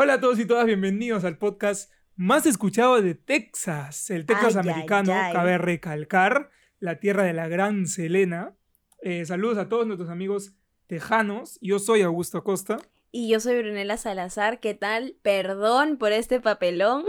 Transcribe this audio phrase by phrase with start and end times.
[0.00, 4.60] Hola a todos y todas, bienvenidos al podcast más escuchado de Texas, el Texas Ay,
[4.60, 5.32] americano, ay.
[5.32, 8.54] cabe recalcar, la tierra de la gran Selena.
[9.02, 10.52] Eh, saludos a todos nuestros amigos
[10.86, 12.76] tejanos, yo soy Augusto Acosta.
[13.10, 15.16] Y yo soy Brunella Salazar, ¿qué tal?
[15.22, 17.04] Perdón por este papelón.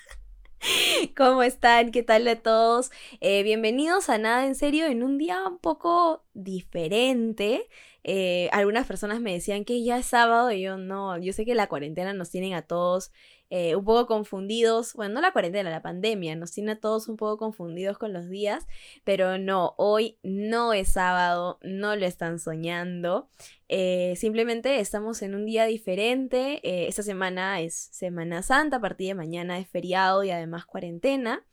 [1.18, 1.90] ¿Cómo están?
[1.90, 2.92] ¿Qué tal de todos?
[3.20, 7.68] Eh, bienvenidos a Nada en Serio en un día un poco diferente.
[8.08, 11.56] Eh, algunas personas me decían que ya es sábado y yo no, yo sé que
[11.56, 13.10] la cuarentena nos tienen a todos
[13.50, 17.16] eh, un poco confundidos, bueno, no la cuarentena, la pandemia, nos tiene a todos un
[17.16, 18.64] poco confundidos con los días,
[19.02, 23.28] pero no, hoy no es sábado, no lo están soñando.
[23.68, 26.60] Eh, simplemente estamos en un día diferente.
[26.62, 31.44] esta semana es Semana Santa, a partir de mañana es feriado y además cuarentena.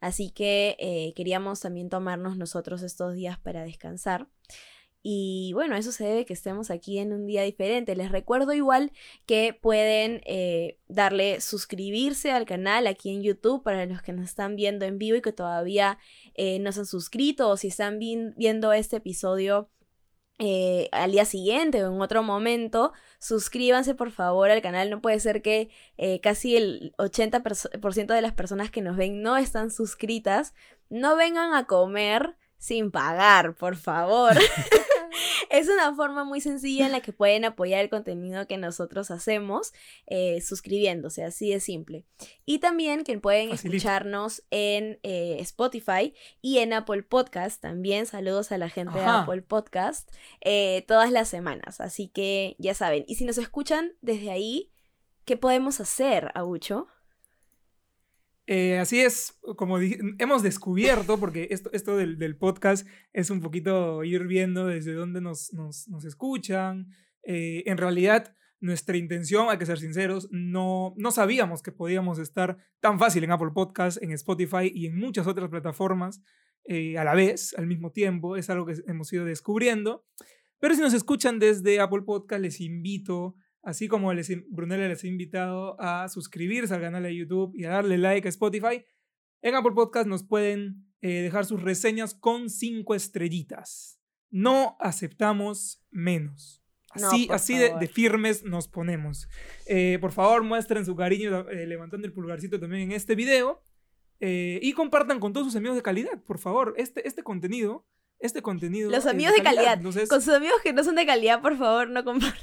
[0.00, 4.26] Así que queríamos también tomarnos nosotros estos días para descansar.
[5.02, 7.96] Y bueno, eso se debe que estemos aquí en un día diferente.
[7.96, 8.92] Les recuerdo igual
[9.24, 14.56] que pueden eh, darle suscribirse al canal aquí en YouTube para los que nos están
[14.56, 15.98] viendo en vivo y que todavía
[16.34, 19.70] eh, no se han suscrito o si están vi- viendo este episodio
[20.38, 24.90] eh, al día siguiente o en otro momento, suscríbanse por favor al canal.
[24.90, 25.70] No puede ser que
[26.22, 30.52] casi el 80% perso- por ciento de las personas que nos ven no están suscritas.
[30.90, 34.36] No vengan a comer sin pagar, por favor.
[35.50, 39.72] es una forma muy sencilla en la que pueden apoyar el contenido que nosotros hacemos
[40.06, 42.04] eh, suscribiéndose, así de simple.
[42.44, 48.06] Y también que pueden escucharnos en eh, Spotify y en Apple Podcast también.
[48.06, 49.04] Saludos a la gente de.
[49.10, 50.08] Apple Podcast
[50.40, 51.80] eh, todas las semanas.
[51.80, 53.04] Así que ya saben.
[53.08, 54.70] Y si nos escuchan desde ahí,
[55.24, 56.86] ¿qué podemos hacer, Aucho?
[58.52, 64.02] Eh, así es, como hemos descubierto, porque esto, esto del, del podcast es un poquito
[64.02, 66.88] ir viendo desde dónde nos, nos, nos escuchan.
[67.22, 72.56] Eh, en realidad, nuestra intención, hay que ser sinceros, no, no sabíamos que podíamos estar
[72.80, 76.20] tan fácil en Apple Podcast, en Spotify y en muchas otras plataformas
[76.64, 78.36] eh, a la vez, al mismo tiempo.
[78.36, 80.04] Es algo que hemos ido descubriendo.
[80.58, 85.06] Pero si nos escuchan desde Apple Podcast, les invito Así como les, Brunella les ha
[85.06, 88.84] invitado a suscribirse al canal de YouTube y a darle like a Spotify,
[89.42, 93.98] en Apple Podcast nos pueden eh, dejar sus reseñas con cinco estrellitas.
[94.30, 96.62] No aceptamos menos.
[96.94, 99.28] No, Así, así de, firmes nos ponemos.
[99.66, 103.62] Eh, por favor, muestren su cariño eh, levantando el pulgarcito también en este video.
[104.20, 106.74] y compartan con todos sus amigos de calidad, por favor.
[106.76, 107.86] Este, este contenido,
[108.18, 108.90] este contenido.
[108.90, 109.74] Los amigos de calidad.
[109.74, 112.40] Entonces, Con sus amigos que no son de calidad, por favor, no compartan.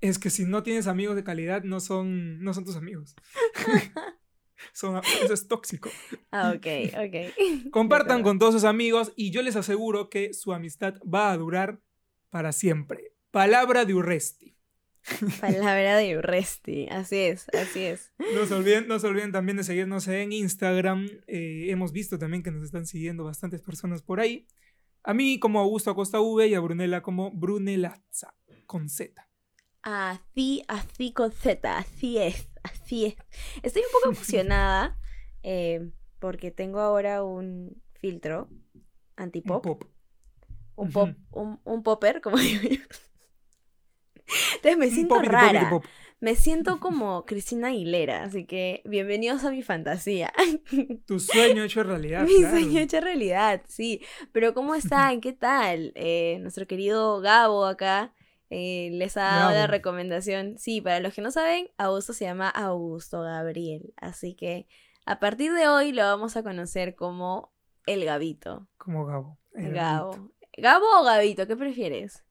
[0.00, 3.14] Es que si no tienes amigos de calidad, no son, no son tus amigos.
[4.72, 5.90] Son- eso es tóxico.
[6.30, 7.70] Ah, ok, ok.
[7.70, 11.80] Compartan con todos sus amigos y yo les aseguro que su amistad va a durar
[12.30, 13.12] para siempre.
[13.30, 14.56] Palabra de Urresti.
[15.40, 16.88] Palabra de Urresti.
[16.90, 18.12] Así es, así es.
[18.34, 21.08] No se olviden, no se olviden también de seguirnos en Instagram.
[21.26, 24.46] Eh, hemos visto también que nos están siguiendo bastantes personas por ahí.
[25.04, 28.34] A mí como Augusto Acosta V y a Brunella como Brunelazza
[28.66, 29.25] con Z.
[29.88, 33.14] Así, así con Z, así es, así es.
[33.62, 34.98] Estoy un poco emocionada
[35.44, 38.48] eh, porque tengo ahora un filtro
[39.46, 39.84] Un antipop, pop.
[40.76, 42.82] un pop, un, un popper, como digo yo.
[44.56, 45.86] Entonces me Un siento popity, popity, rara, pop.
[46.20, 50.32] me siento como Cristina Aguilera, así que bienvenidos a mi fantasía.
[51.06, 52.28] Tu sueño hecho realidad.
[52.28, 52.50] Mi claro.
[52.50, 54.02] sueño hecho realidad, sí.
[54.32, 55.20] Pero ¿cómo están?
[55.20, 55.92] ¿Qué tal?
[55.94, 58.12] Eh, nuestro querido Gabo acá
[58.50, 60.58] eh, les ha dado la recomendación.
[60.58, 63.92] Sí, para los que no saben, Augusto se llama Augusto Gabriel.
[63.96, 64.66] Así que
[65.04, 67.52] a partir de hoy lo vamos a conocer como
[67.86, 68.68] el Gabito.
[68.78, 69.38] Como Gabo.
[69.54, 69.74] el Gabito.
[70.12, 70.30] Gabo.
[70.58, 71.46] ¿Gabo o Gabito?
[71.46, 72.22] ¿Qué prefieres?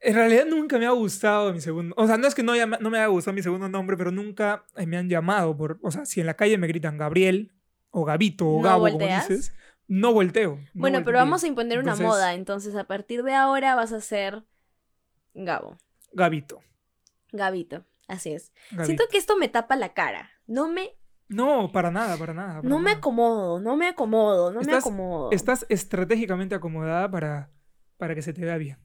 [0.00, 1.94] En realidad nunca me ha gustado mi segundo.
[1.98, 4.10] O sea, no es que no, llama- no me haya gustado mi segundo nombre, pero
[4.12, 5.78] nunca eh, me han llamado por.
[5.82, 7.52] O sea, si en la calle me gritan Gabriel
[7.90, 9.24] o Gabito o ¿No Gabo, volteas?
[9.26, 9.54] como dices,
[9.88, 10.56] no volteo.
[10.56, 12.34] no bueno, pero vamos a imponer una Entonces- moda.
[12.34, 14.44] Entonces, a partir de ahora vas a ser
[15.34, 15.76] Gabo.
[16.12, 16.62] Gabito.
[17.32, 17.84] Gabito.
[18.08, 18.52] Así es.
[18.70, 18.86] Gabito.
[18.86, 20.30] Siento que esto me tapa la cara.
[20.46, 20.92] No me
[21.28, 22.54] No, para nada, para nada.
[22.62, 25.30] para No me acomodo, no me acomodo, no me acomodo.
[25.32, 27.50] Estás estratégicamente acomodada para,
[27.98, 28.78] para que se te vea bien.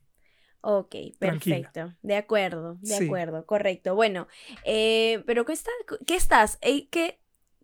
[0.62, 1.56] Ok, Tranquila.
[1.56, 1.94] perfecto.
[2.02, 3.06] De acuerdo, de Sí.
[3.06, 3.96] acuerdo, correcto.
[3.96, 4.28] Bueno,
[4.66, 5.72] eh, pero ¿qué, está,
[6.06, 6.58] ¿qué estás?
[6.92, 7.20] ¿qué,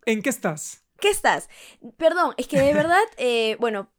[0.05, 0.85] ¿En qué estás?
[0.99, 1.49] ¿Qué estás?
[1.97, 3.89] Perdón, es que de verdad, eh, bueno,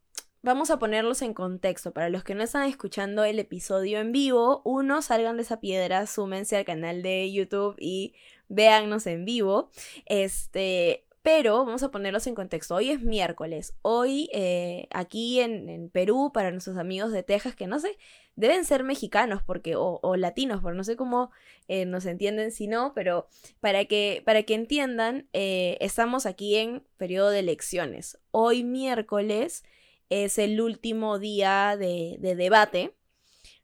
[0.42, 1.92] vamos a ponerlos en contexto.
[1.92, 6.06] Para los que no están escuchando el episodio en vivo, uno, salgan de esa piedra,
[6.06, 8.14] súmense al canal de YouTube y
[8.48, 9.70] véannos en vivo.
[10.06, 12.74] Este, Pero vamos a ponerlos en contexto.
[12.74, 13.74] Hoy es miércoles.
[13.82, 17.98] Hoy eh, aquí en, en Perú, para nuestros amigos de Texas, que no sé,
[18.34, 21.30] deben ser mexicanos porque, o, o latinos, porque no sé cómo
[21.68, 23.28] eh, nos entienden si no, pero
[23.60, 28.18] para que, para que entiendan, eh, estamos aquí en periodo de elecciones.
[28.30, 29.64] Hoy miércoles
[30.08, 32.94] es el último día de, de debate,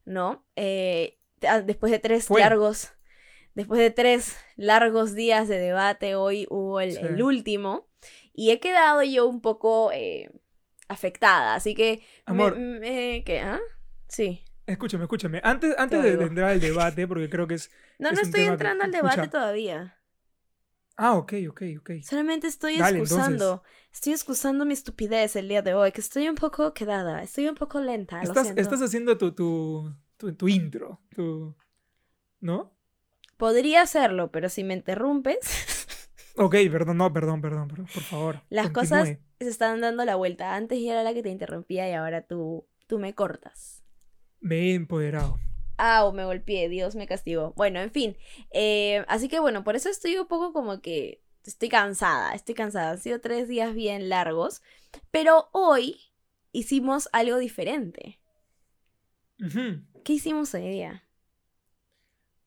[0.05, 0.45] ¿no?
[1.47, 2.43] Ah, después de tres Fue.
[2.43, 2.91] largos,
[3.55, 6.99] después de tres largos días de debate, hoy hubo el, Sí.
[7.03, 7.89] el último
[8.33, 10.31] y he quedado yo un poco eh,
[10.89, 12.03] afectada, así que...
[12.27, 12.59] Amor.
[12.59, 13.41] me- ¿Qué?
[13.41, 13.61] ¿Ah?
[14.09, 14.45] Sí.
[14.67, 15.41] Escúchame, escúchame.
[15.45, 17.71] Antes, antes de, entrar al debate, porque creo que es...
[17.99, 19.31] No, Es no estoy que- entrando al debate escucha.
[19.31, 19.99] todavía.
[20.97, 21.91] Ah, ok, ok, ok.
[22.03, 23.63] Solamente estoy Dale, excusando.
[23.93, 27.57] Estoy excusando mi estupidez el día de hoy, que estoy un poco quedada, estoy un
[27.57, 31.57] poco lenta, Estás, estás haciendo tu, tu, tu, tu intro, tu...
[32.41, 32.74] ¿No?
[33.37, 35.39] Podría hacerlo, pero si me interrumpes,
[36.37, 38.43] Ok, perdón, no, perdón, perdón, perdón, por favor.
[38.51, 38.73] las continúe.
[38.73, 40.55] cosas se están dando la vuelta.
[40.57, 43.83] Antes yo era la que te interrumpía y ahora tú, tú me cortas.
[44.41, 45.39] Me he empoderado.
[45.77, 47.53] Ah, o me golpeé, Dios me castigó.
[47.57, 48.17] Bueno, en fin.
[48.51, 52.93] eh, así que bueno, por eso estoy un poco como que estoy cansada, estoy cansada.
[52.93, 54.63] Han sido tres días bien largos,
[55.11, 56.01] pero hoy
[56.53, 58.21] hicimos algo diferente.
[60.05, 61.05] ¿Qué hicimos hoy día?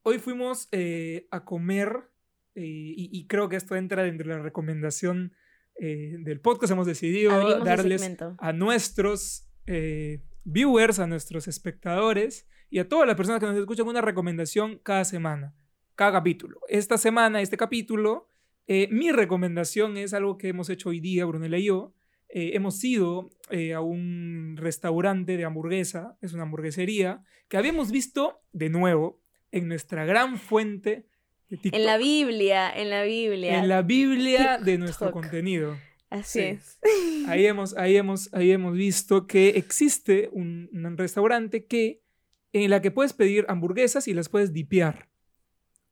[0.09, 2.09] Hoy fuimos eh, a comer
[2.55, 5.33] eh, y, y creo que esto entra dentro de la recomendación
[5.81, 6.71] eh, del podcast.
[6.71, 13.17] Hemos decidido Abrimos darles a nuestros eh, viewers, a nuestros espectadores y a todas las
[13.17, 15.53] personas que nos escuchan una recomendación cada semana,
[15.95, 16.61] cada capítulo.
[16.69, 18.29] Esta semana, este capítulo,
[18.65, 21.93] mi recomendación es algo que hemos hecho hoy día, Brunella y yo.
[22.29, 28.41] Eh, hemos ido eh, a un restaurante de hamburguesa, es una hamburguesería, que habíamos visto
[28.51, 29.21] de nuevo
[29.51, 31.05] en nuestra gran fuente
[31.49, 31.79] de TikTok.
[31.79, 33.59] En la Biblia, en la Biblia.
[33.59, 35.77] En la Biblia de nuestro contenido.
[36.09, 36.45] Así Sí.
[36.45, 36.79] es.
[37.27, 42.01] Ahí hemos, ahí hemos, ahí hemos visto que existe un, un restaurante que,
[42.53, 45.09] en la que puedes pedir hamburguesas y las puedes dipear.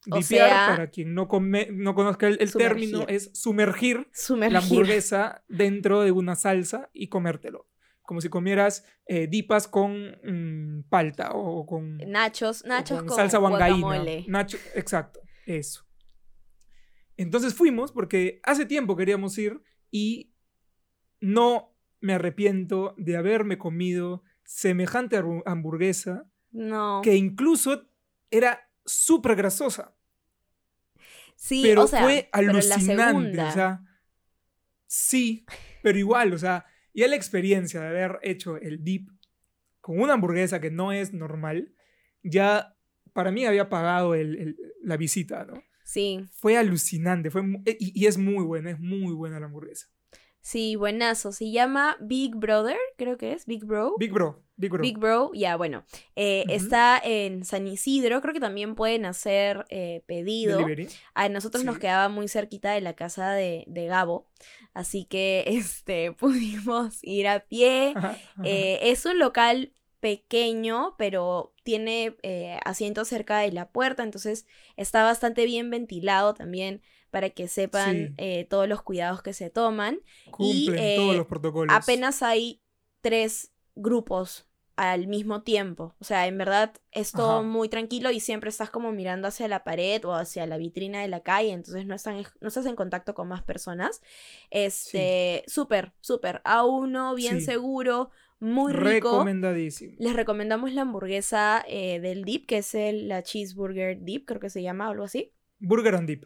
[0.10, 4.54] O Dipear, sea, para quien no, come- no conozca el, el término, es sumergir Sumergir.
[4.54, 7.68] la hamburguesa dentro de una salsa y comértelo.
[8.06, 13.38] Como si comieras eh, dipas con mm, palta o con, Nachos, nachos con con, salsa
[13.40, 14.26] guacamole.
[14.28, 15.86] Nacho, exacto, eso.
[17.18, 20.34] Entonces fuimos porque hace tiempo queríamos ir y
[21.20, 27.02] no me arrepiento de haberme comido semejante hamburguesa No.
[27.04, 27.90] que incluso
[28.30, 29.96] era súper grasosa,
[31.36, 33.42] Sí, pero o sea, fue pero la alucinante.
[33.42, 33.82] O sea,
[34.88, 35.46] sí,
[35.84, 36.66] pero igual, o sea,
[36.96, 39.10] ya la experiencia de haber hecho el dip
[39.82, 41.74] con una hamburguesa que no es normal,
[42.24, 42.76] ya
[43.14, 45.62] para mí había pagado el- el- la visita, ¿no?
[45.84, 49.88] Sí, Fue alucinante, fue mu- y, y es muy buena, es muy buena la hamburguesa.
[50.46, 51.32] Sí, buenazo.
[51.32, 53.48] Se llama Big Brother, creo que es.
[53.48, 53.96] Big Bro.
[53.98, 54.82] Big Bro, Big Bro.
[54.84, 55.84] Big Bro, ya, bueno.
[56.16, 56.46] eh.
[56.50, 60.60] Está en San Isidro, creo que también pueden hacer eh, pedido.
[60.60, 60.88] Delivery.
[61.16, 64.28] A nosotros nos quedaba muy cerquita de la casa de, de Gabo,
[64.76, 67.94] así que este, pudimos ir a pie.
[67.96, 68.44] Ajá, ajá.
[68.44, 74.46] Eh, es un local pequeño, pero tiene eh, asientos cerca de la puerta, entonces
[74.78, 76.84] está bastante bien ventilado también
[77.16, 78.14] para que sepan Sí.
[78.18, 80.00] eh, todos los cuidados que se toman.
[80.32, 81.74] Cumplen eh, todos los protocolos.
[81.74, 82.62] Apenas hay
[83.00, 85.96] tres grupos al mismo tiempo.
[86.02, 87.42] O sea, en verdad es todo Ajá.
[87.48, 91.08] muy tranquilo y siempre estás como mirando hacia la pared o hacia la vitrina de
[91.08, 94.02] la calle, entonces no, están, no estás en contacto con más personas.
[94.50, 96.42] Este, súper, súper.
[96.44, 97.46] A uno, bien Sí.
[97.46, 98.10] seguro,
[98.42, 99.12] muy rico.
[99.12, 99.96] Recomendadísimo.
[100.00, 104.50] Les recomendamos la hamburguesa eh, del dip, que es el, la cheeseburger dip, creo que
[104.50, 105.32] se llama, algo así.
[105.60, 106.26] Burger and Dip.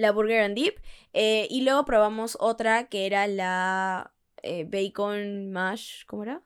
[0.00, 0.78] La burger and dip.
[1.12, 6.42] eh, y luego probamos otra que era la eh, bacon mash, ¿cómo era?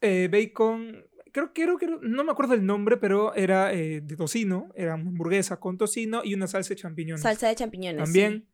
[0.00, 5.08] Eh, bacon, creo, que no me acuerdo el nombre, pero era de tocino, era una
[5.08, 7.22] hamburguesa con tocino y una salsa de champiñones.
[7.22, 8.04] Salsa de champiñones.
[8.04, 8.48] También sí.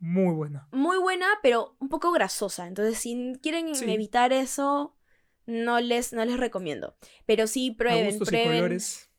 [0.00, 0.68] muy buena.
[0.72, 2.66] Muy buena, pero un poco grasosa.
[2.66, 3.84] Entonces, si quieren Sí.
[3.90, 4.96] evitar eso,
[5.46, 6.96] no les, no les recomiendo.
[7.26, 8.52] Pero sí, A prueben, gustos y prueben.
[8.56, 9.09] colores.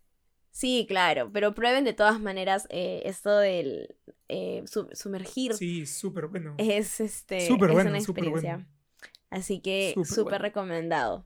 [0.52, 3.96] Sí, claro, pero prueben de todas maneras eh, esto del
[4.28, 5.54] eh, su- sumergir.
[5.54, 6.56] Sí, súper bueno.
[6.58, 8.56] Es este es bueno, una experiencia.
[8.56, 8.68] bueno.
[9.30, 10.38] Así que Súper bueno.
[10.40, 11.26] recomendado.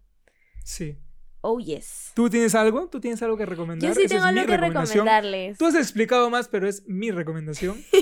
[0.64, 0.98] Sí.
[1.42, 2.12] Oh yes.
[2.16, 2.88] ¿Tú tienes algo?
[2.90, 3.88] ¿Tú tienes algo que recomendar?
[3.88, 5.58] Yo sí Esa tengo algo que recomendarles.
[5.60, 7.78] Tú has explicado más, pero es mi recomendación.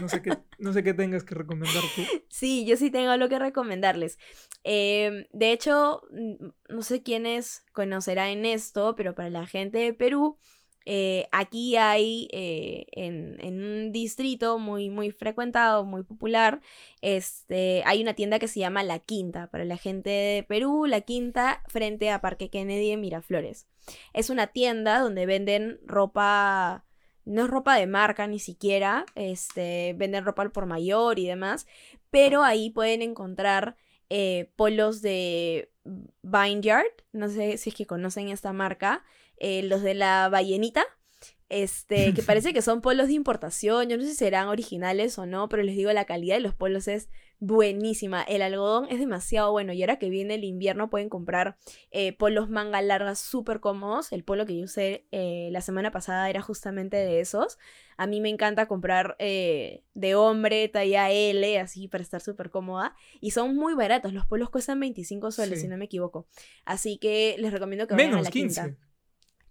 [0.00, 2.02] No sé qué, no sé qué tengas que recomendar tú.
[2.28, 4.18] Sí, yo sí tengo algo que recomendarles.
[4.64, 6.02] Eh, de hecho,
[6.68, 10.36] no sé quiénes conocerán esto, pero para la gente de Perú,
[10.86, 16.60] Eh, aquí hay eh, en, un distrito muy, muy frecuentado, muy popular,
[17.00, 21.00] este, hay una tienda que se llama La Quinta, para la gente de Perú, La
[21.00, 23.66] Quinta, frente a Parque Kennedy en Miraflores.
[24.12, 26.84] Es una tienda donde venden ropa,
[27.24, 31.66] no es ropa de marca ni siquiera, este, venden ropa al por mayor y demás,
[32.10, 33.76] pero ahí pueden encontrar
[34.10, 35.70] eh, polos de
[36.22, 39.02] Vineyard, no sé si es que conocen esta marca,
[39.38, 40.84] eh, los de la ballenita,
[41.50, 45.26] este, que parece que son polos de importación, yo no sé si serán originales o
[45.26, 49.52] no, pero les digo, la calidad de los polos es buenísima, el algodón es demasiado
[49.52, 51.56] bueno y ahora que viene el invierno pueden comprar
[51.90, 56.30] eh, polos manga largas súper cómodos, el polo que yo usé eh, la semana pasada
[56.30, 57.58] era justamente de esos,
[57.98, 63.32] a mí me encanta comprar de hombre, talla L, así para estar súper cómoda y
[63.32, 66.26] son muy baratos, los polos cuestan 25 soles si no me equivoco,
[66.64, 68.62] así que les recomiendo que vayan a la 15.
[68.62, 68.93] quinta.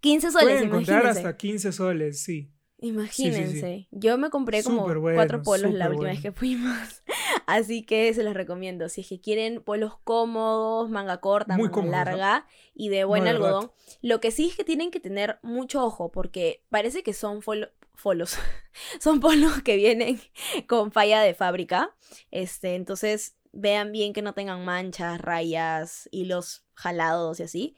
[0.04, 0.46] 15 soles.
[0.46, 2.52] Pueden encontrar hasta 15 soles, sí.
[2.80, 3.88] Imagínense.
[3.92, 7.02] Yo me compré como cuatro polos la última vez que fuimos.
[7.48, 8.90] Así que se los recomiendo.
[8.90, 13.72] Si es que quieren polos cómodos, manga corta, manga larga y de buen algodón.
[14.02, 17.70] Lo que sí es que tienen que tener mucho ojo porque parece que son folos.
[19.00, 20.20] son polos que vienen
[20.68, 21.96] con falla de fábrica.
[22.30, 27.78] Este, entonces vean bien que no tengan manchas, rayas, hilos jalados y así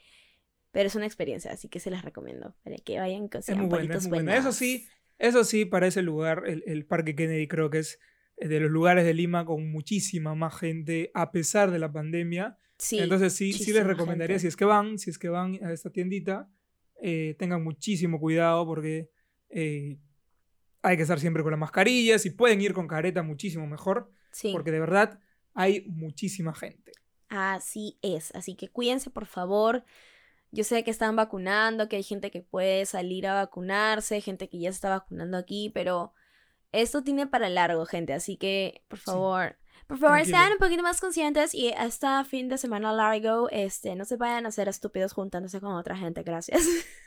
[0.76, 3.68] pero es una experiencia, así que se las recomiendo para que vayan con es muy
[3.68, 7.80] buena, es muy Eso sí, eso sí, para ese lugar, el, Parque Kennedy creo que
[7.80, 7.98] es
[8.36, 12.58] eh, de los lugares de Lima con muchísima más gente a pesar de la pandemia.
[12.78, 15.72] Sí, Entonces sí, sí les recomendaría, si es que van, si es que van a
[15.72, 16.50] esta tiendita,
[17.02, 19.10] eh, tengan muchísimo cuidado porque
[19.52, 19.98] eh,
[20.82, 24.52] hay que estar siempre con la mascarilla, si pueden ir con careta muchísimo mejor, sí.
[24.52, 25.22] porque de verdad
[25.54, 26.92] hay muchísima gente.
[27.30, 29.86] Así es, así que cuídense por favor.
[30.56, 34.58] Yo sé que están vacunando, que hay gente que puede salir a vacunarse, gente que
[34.58, 36.14] ya se está vacunando aquí, pero
[36.72, 41.02] esto tiene para largo, gente, así que por favor, por favor, sean un poquito más
[41.02, 45.60] conscientes y hasta fin de semana largo, este, no se vayan a hacer estúpidos juntándose
[45.60, 46.64] con otra gente, gracias.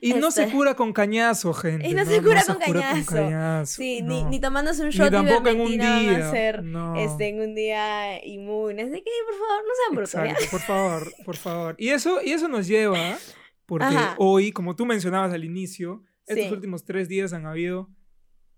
[0.00, 0.54] Y no se este.
[0.54, 1.88] cura con cañazo, gente.
[1.88, 3.66] Y no, se, cura, con, cañazo.
[3.66, 6.30] Sí, ni, ni, tomándose un shot ni tampoco en un día.
[6.30, 6.64] Ser,
[6.96, 8.82] este, en un día inmune.
[8.82, 10.14] Así que, por favor, no sean brutos.
[10.14, 11.74] Exacto, por favor, por favor.
[11.78, 13.18] Y eso, y eso nos lleva,
[13.66, 17.90] porque hoy, como tú mencionabas al inicio, estos últimos tres días han habido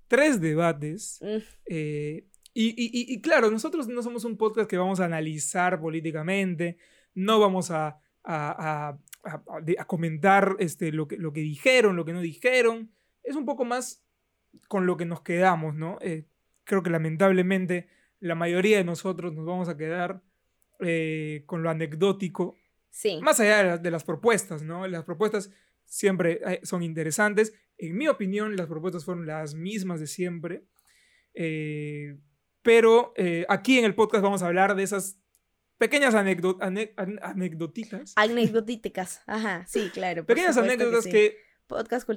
[0.08, 1.18] tres debates.
[1.20, 1.36] Mm.
[1.66, 6.78] Eh, y, y, y, claro, nosotros no somos un podcast que vamos a analizar políticamente,
[7.12, 8.98] no vamos a, a, a,
[9.86, 12.90] comentar este, lo, que, lo que dijeron, lo que no dijeron.
[13.22, 14.04] Es un poco más
[14.68, 15.98] con lo que nos quedamos, ¿no?
[16.00, 16.26] Eh,
[16.64, 17.88] creo que lamentablemente
[18.20, 20.22] la mayoría de nosotros nos vamos a quedar
[20.80, 22.56] eh, con lo anecdótico.
[22.90, 23.20] Sí.
[23.22, 24.86] Más allá de, las propuestas, ¿no?
[24.86, 25.50] Las propuestas
[25.84, 27.54] siempre eh, son interesantes.
[27.76, 30.64] En mi opinión, las propuestas fueron las mismas de siempre.
[32.62, 33.12] pero
[33.48, 35.18] aquí en el podcast vamos a hablar de esas
[35.84, 38.12] pequeñas anécdotitas.
[38.16, 40.24] Anecdotíticas, ajá, sí, claro.
[40.24, 41.36] Pequeñas anécdotas que,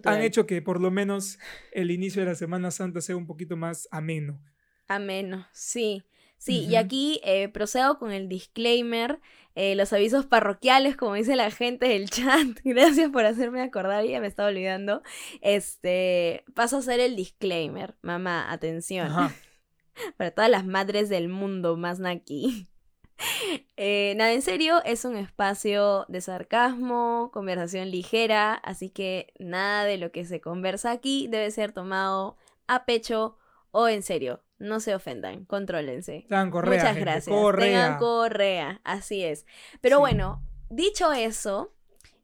[0.06, 1.40] han hecho que por lo menos
[1.72, 4.42] el inicio de la Semana Santa sea un poquito más ameno.
[4.88, 6.04] Ameno, sí.
[6.38, 9.20] Sí, y aquí eh, procedo con el disclaimer,
[9.56, 12.60] eh, los avisos parroquiales, como dice la gente del chat.
[12.64, 15.02] Gracias por hacerme acordar, ya me estaba olvidando.
[15.42, 17.96] Este, paso a hacer el disclaimer.
[18.04, 19.10] Mamá, atención.
[20.18, 22.70] Para todas las madres del mundo, más naki.
[23.80, 29.98] Eh, nada, en serio, es un espacio de sarcasmo, conversación ligera, así que nada de
[29.98, 33.38] lo que se conversa aquí debe ser tomado a pecho
[33.70, 34.42] o en serio.
[34.58, 36.26] No se ofendan, contrólense.
[36.28, 36.80] Tengan correa.
[36.80, 37.36] Muchas gracias.
[37.60, 39.46] Tengan correa, así es.
[39.80, 41.76] Pero bueno, dicho eso,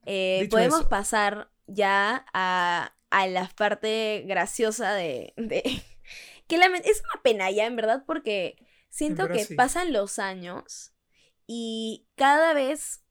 [0.08, 5.34] eh, podemos pasar ya a, a, la parte graciosa de...
[6.48, 8.58] que la, es una pena ya, en verdad, porque
[8.94, 10.94] Siento que pasan los años
[11.48, 13.04] y cada vez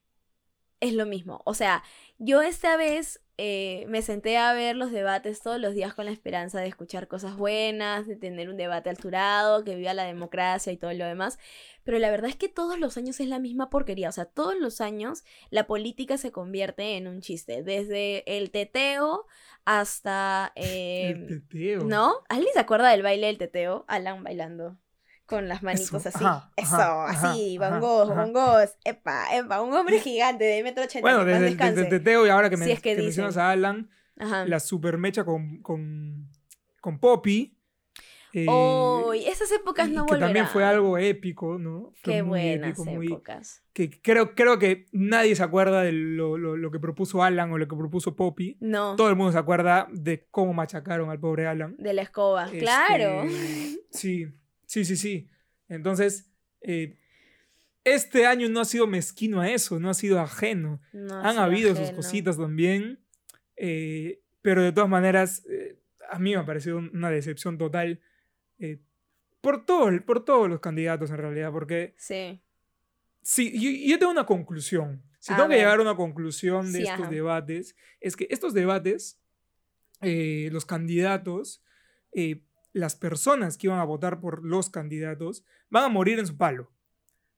[0.78, 1.42] es lo mismo.
[1.44, 1.82] O sea,
[2.18, 6.12] yo esta vez eh, me senté a ver los debates todos los días con la
[6.12, 10.76] esperanza de escuchar cosas buenas, de tener un debate alturado, que viva la democracia y
[10.76, 11.40] todo lo demás.
[11.82, 14.08] Pero la verdad es que todos los años es la misma porquería.
[14.08, 17.64] O sea, todos los años la política se convierte en un chiste.
[17.64, 19.26] Desde el teteo
[19.64, 20.52] hasta...
[20.54, 21.82] el em, teteo.
[21.82, 22.22] ¿No?
[22.28, 23.84] ¿Alguien se acuerda del baile del teteo?
[23.88, 24.78] Alan bailando
[25.32, 26.24] con las manitos así.
[26.56, 28.76] Eso, así, bongos, bongos.
[28.84, 31.00] Epa, epa, un hombre gigante de metro ochenta.
[31.08, 35.24] Bueno, desde, el teteo y ahora que, me, que, mencionas a Alan, la super mecha
[35.24, 36.28] con, con,
[36.82, 37.56] con Poppy.
[38.34, 39.26] Eh, ¡Uy!
[39.26, 40.74] esas épocas no que también fue volverán.
[40.76, 41.92] algo épico, ¿no?
[42.02, 43.62] Fue Qué buenas épico, muy- épocas.
[43.74, 47.58] que creo, creo que nadie se acuerda de lo, lo- lo que propuso Alan o
[47.58, 48.56] lo que propuso Poppy.
[48.60, 51.74] No, Todo el mundo se acuerda de cómo machacaron al pobre Alan.
[51.78, 52.46] de la escoba.
[52.46, 53.24] Este, Claro.
[53.90, 54.26] Sí,
[54.72, 55.28] sí, sí, sí.
[55.68, 56.30] Entonces,
[56.62, 56.96] eh,
[57.84, 60.80] este año no ha sido mezquino a eso, no ha sido ajeno.
[60.94, 62.98] No, Han habido sus cositas también,
[63.56, 65.78] eh, pero de todas maneras, eh,
[66.10, 68.00] a mí me ha parecido una decepción total
[69.42, 72.40] por, todo, por todos los candidatos en realidad, porque Sí.
[73.22, 75.02] sí, yo, yo tengo una conclusión.
[75.18, 77.10] Si A tengo que llegar a una conclusión de Sí, estos ajá.
[77.10, 79.20] debates, es que estos debates,
[80.00, 81.62] los candidatos,
[82.12, 86.36] eh, las personas que iban a votar por los candidatos, van a morir en su
[86.36, 86.70] palo.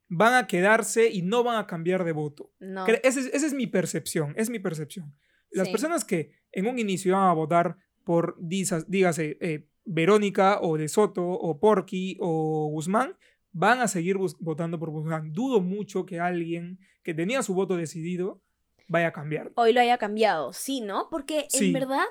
[0.07, 2.51] Van a quedarse y no van a cambiar de voto.
[2.59, 2.85] No.
[2.87, 5.13] Esa es, esa es mi percepción, es mi percepción.
[5.49, 5.71] Las Sí.
[5.71, 11.23] personas que en un inicio iban a votar por, dígase, eh, Verónica o De Soto
[11.27, 13.17] o Porky o Guzmán,
[13.51, 15.31] van a seguir votando por Guzmán.
[15.31, 18.41] Dudo mucho que alguien que tenía su voto decidido
[18.87, 19.51] vaya a cambiar.
[19.55, 21.07] Hoy lo haya cambiado, sí, ¿no?
[21.09, 21.67] Porque Sí.
[21.67, 22.05] en verdad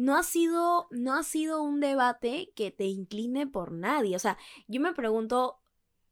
[0.00, 4.16] no ha sido no ha sido un debate que te incline por nadie.
[4.16, 5.60] O sea, yo me pregunto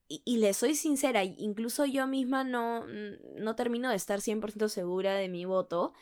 [0.09, 5.15] y, y le soy sincera, incluso yo misma no, no termino de estar 100% segura
[5.15, 5.93] de mi voto.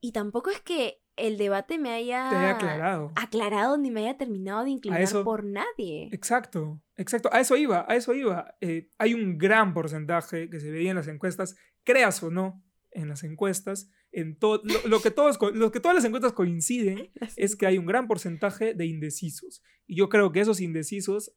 [0.00, 3.12] Y tampoco es que el debate me haya, Te haya aclarado.
[3.16, 6.10] aclarado ni me haya terminado de inclinar eso- por nadie.
[6.12, 7.30] Exacto, exacto.
[7.32, 8.54] A eso iba, a eso iba.
[8.60, 13.08] Eh, hay un gran porcentaje que se veía en las encuestas, creas o no, en
[13.08, 17.56] las encuestas, en todo lo, lo que todos, lo que todas las encuestas coinciden es
[17.56, 19.62] que hay un gran porcentaje de indecisos.
[19.86, 21.32] Y yo creo que esos indecisos,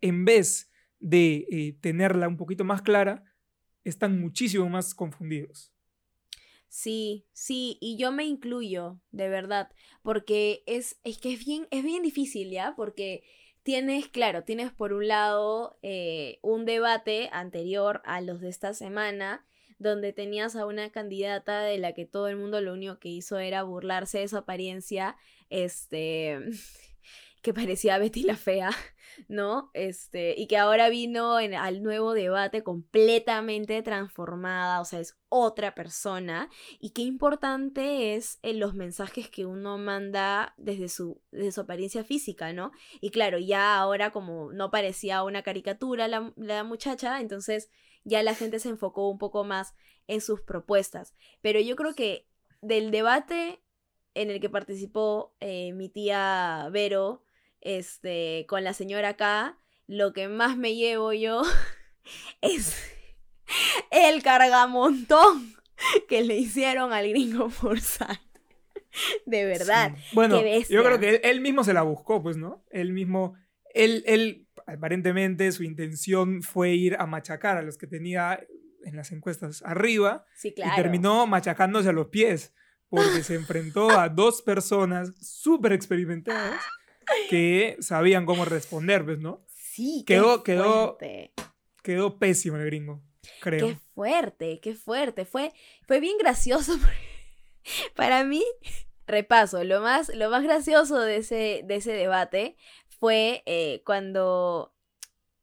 [0.00, 3.24] en vez de eh, tenerla un poquito más clara,
[3.84, 5.72] están muchísimo más confundidos.
[6.68, 9.70] Sí, sí, y yo me incluyo, de verdad,
[10.02, 12.74] porque es, es que es bien, es bien difícil, ¿ya?
[12.76, 13.24] Porque
[13.64, 19.44] tienes, claro, tienes por un lado eh, un debate anterior a los de esta semana,
[19.80, 23.38] donde tenías a una candidata de la que todo el mundo lo único que hizo
[23.38, 25.16] era burlarse de su apariencia,
[25.48, 26.38] este,
[27.42, 28.70] que parecía Betty la Fea,
[29.28, 29.70] ¿no?
[29.72, 35.74] Este, y que ahora vino en, al nuevo debate completamente transformada, o sea, es otra
[35.74, 36.50] persona.
[36.78, 42.04] Y qué importante es en los mensajes que uno manda desde su, desde su apariencia
[42.04, 42.70] física, ¿no?
[43.00, 47.70] Y claro, ya ahora como no parecía una caricatura la, la muchacha, entonces
[48.04, 49.74] ya la gente se enfocó un poco más
[50.06, 51.14] en sus propuestas.
[51.40, 52.26] Pero yo creo que
[52.62, 53.62] del debate
[54.14, 57.24] en el que participó eh, mi tía Vero,
[57.60, 61.42] este, con la señora acá, lo que más me llevo yo
[62.40, 62.76] es
[63.90, 65.54] el cargamontón
[66.08, 68.20] que le hicieron al gringo Forsyth.
[69.26, 69.92] De verdad.
[69.96, 70.02] Sí.
[70.12, 72.64] Bueno, yo creo que él, él mismo se la buscó, pues, ¿no?
[72.70, 73.34] Él mismo,
[73.74, 78.40] él, él, aparentemente su intención fue ir a machacar a los que tenía
[78.84, 80.72] en las encuestas arriba Sí, claro.
[80.72, 82.54] y terminó machacándose a los pies
[82.88, 86.60] porque se enfrentó a dos personas súper experimentadas
[87.28, 89.44] que sabían cómo responder, pues, ¿no?
[89.48, 90.98] Sí, Quedó- qué quedó-.
[91.82, 93.02] Quedó pésimo el gringo,
[93.40, 93.68] creo.
[93.68, 95.24] Qué fuerte, qué fuerte.
[95.24, 95.52] Fue,
[95.86, 96.78] fue bien gracioso.
[97.94, 98.42] Para mí,
[99.06, 102.56] repaso, lo más, lo más gracioso de ese, de ese debate
[103.00, 104.74] fue eh, cuando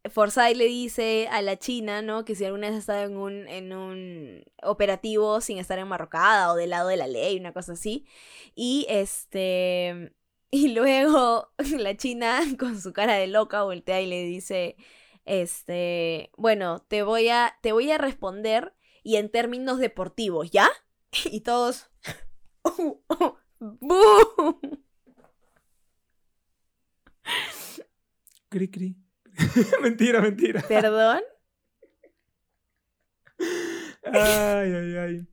[0.09, 2.25] Forsyth le dice a la China, ¿no?
[2.25, 6.55] Que si alguna vez ha estado en un, en un operativo sin estar enmarrocada o
[6.55, 8.05] del lado de la ley, una cosa así.
[8.55, 10.13] Y este.
[10.49, 14.77] Y luego la China, con su cara de loca, voltea y le dice.
[15.25, 16.31] Este.
[16.37, 17.57] Bueno, te voy a.
[17.61, 18.73] Te voy a responder.
[19.03, 20.69] Y en términos deportivos, ¿ya?
[21.25, 21.89] Y todos.
[23.59, 24.77] ¡Bú!
[28.49, 28.97] Cri, cri.
[29.81, 30.63] mentira, mentira.
[30.67, 31.21] ¿Perdón?
[34.03, 35.27] Ay, ay, ay.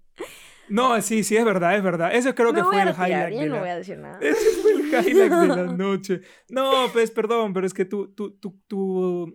[0.69, 2.15] No, sí, sí, es verdad, es verdad.
[2.15, 3.61] Eso creo Me que fue el retirar, highlight de no la...
[3.61, 4.19] voy a decir nada.
[4.21, 6.23] Ese fue el highlight de la noche.
[6.49, 9.35] No, pues perdón, pero es que tú, tú, tú, tú,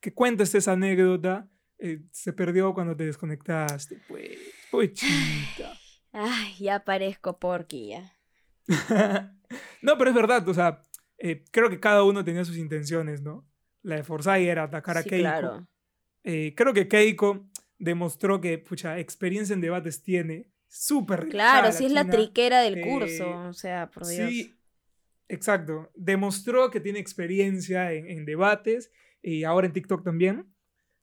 [0.00, 1.48] que cuentes esa anécdota
[1.78, 4.38] eh, se perdió cuando te desconectaste, pues.
[4.70, 5.72] Pochita.
[6.12, 8.16] Ay, ya parezco porqui ya.
[9.82, 10.82] no, pero es verdad, o sea,
[11.20, 13.46] eh, creo que cada uno tenía sus intenciones, ¿no?
[13.82, 15.22] La de Forsyth era atacar a Sí, Keiko.
[15.22, 15.68] claro.
[16.24, 20.50] Eh, creo que Keiko demostró que, pucha, experiencia en debates tiene.
[20.66, 24.28] Súper Claro, sí es la triquera del eh, curso, o sea, por Dios.
[24.30, 24.54] Sí,
[25.28, 25.90] exacto.
[25.94, 28.90] Demostró que tiene experiencia en, en debates
[29.22, 30.46] y ahora en TikTok también.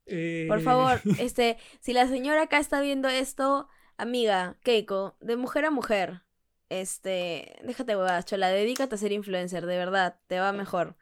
[0.06, 5.66] Eh, Por favor, este, si la señora acá está viendo esto, amiga, Keiko, de mujer
[5.66, 6.22] a mujer,
[6.70, 10.96] este, déjate huevadas, chola, dedícate a ser influencer, de verdad, te va mejor.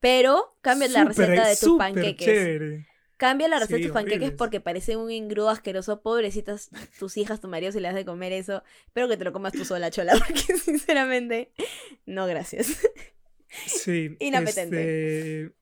[0.00, 2.26] Pero cambia la receta de tus panqueques.
[2.26, 2.86] chévere.
[3.16, 4.38] Cambia la receta de tus panqueques horribles.
[4.38, 6.02] porque parece un engrudo asqueroso.
[6.02, 8.62] Pobrecitas tus hijas, tu marido, si le das de comer eso.
[8.86, 11.52] Espero que te lo comas tú sola, chola, porque sinceramente,
[12.06, 12.78] no, gracias.
[13.66, 14.16] Sí.
[14.20, 15.46] Inapetente.
[15.46, 15.56] este,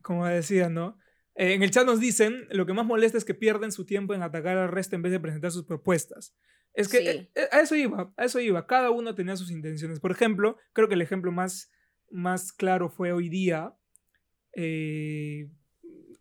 [0.00, 0.96] como decía, ¿no?
[1.36, 4.14] Eh, en el chat nos dicen, lo que más molesta es que pierden su tiempo
[4.14, 6.34] en atacar al resto en vez de presentar sus propuestas.
[6.74, 7.06] Es que Sí.
[7.08, 8.66] eh, eh, a eso iba, a eso iba.
[8.66, 10.00] Cada uno tenía sus intenciones.
[10.00, 11.70] Por ejemplo, creo que el ejemplo más,
[12.10, 13.74] más claro fue hoy día.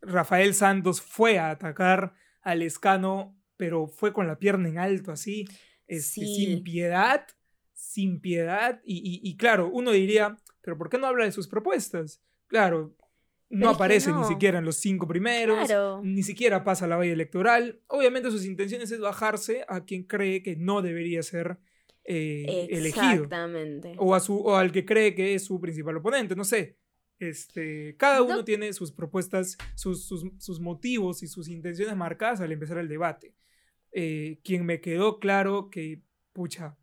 [0.01, 5.45] Rafael Santos fue a atacar al escano, pero fue con la pierna en alto, así,
[5.87, 6.35] este, Sí.
[6.35, 7.25] sin piedad,
[7.73, 8.81] sin piedad.
[8.83, 12.21] Y, y- y claro, uno diría, pero ¿por qué no habla de sus propuestas?
[12.47, 12.95] Claro,
[13.53, 16.01] no Pero es que aparece ni siquiera en los cinco primeros, Claro.
[16.03, 17.79] ni siquiera pasa la valla electoral.
[17.87, 21.57] Obviamente sus intenciones es bajarse a quien cree que no debería ser
[22.05, 23.23] eh, elegido.
[23.23, 23.93] Exactamente.
[23.97, 26.77] O, a su, o al que cree que es su principal oponente, no sé.
[27.19, 32.41] Este, cada No- uno tiene sus propuestas, sus, sus, sus motivos y sus intenciones marcadas
[32.41, 33.35] al empezar el debate.
[33.93, 36.01] Eh, quien me quedó claro que,
[36.33, 36.75] pucha,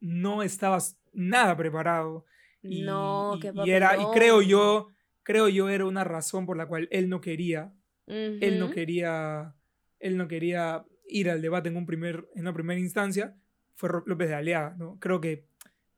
[0.00, 2.24] no estabas nada preparado.
[2.62, 4.88] Y, no, y- qué y era, y creo yo,
[5.26, 7.72] creo yo era una razón por la cual él no quería,
[8.06, 9.56] él no quería,
[9.98, 13.34] él no quería ir al debate en un primer, en una primera instancia,
[13.74, 14.98] fue López de Aliaga, ¿no?
[15.00, 15.48] Creo que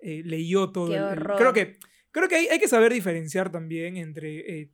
[0.01, 0.88] eh, leyó todo.
[0.88, 1.77] Qué el- creo que,
[2.11, 4.71] creo que hay, hay que saber diferenciar también entre, eh,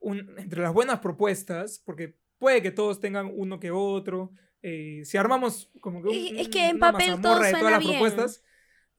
[0.00, 4.32] un- entre las buenas propuestas, porque puede que todos tengan uno que otro.
[4.60, 7.58] eh, si armamos como que un- Es- que en una papel todo mazamorra de suena
[7.60, 7.92] todas las bien.
[7.92, 8.44] propuestas,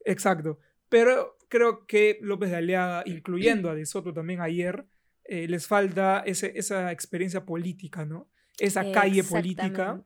[0.06, 0.58] exacto.
[0.88, 4.86] Pero creo que López de Aliaga, incluyendo a De Soto también ayer,
[5.26, 8.30] eh, les falta ese, esa experiencia política, ¿no?
[8.58, 10.02] Esa calle política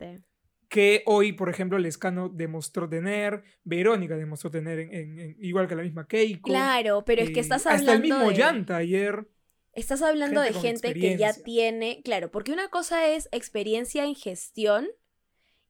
[0.69, 5.75] que hoy, por ejemplo, Lescano demostró tener, Verónica demostró tener, en- en- en- igual que
[5.75, 6.49] la misma Keiko.
[6.49, 8.35] Claro, pero es que eh, estás hablando Hasta el mismo de...
[8.35, 9.27] Llanta ayer.
[9.73, 14.15] Estás hablando gente de gente que ya tiene, claro, porque una cosa es experiencia en
[14.15, 14.87] gestión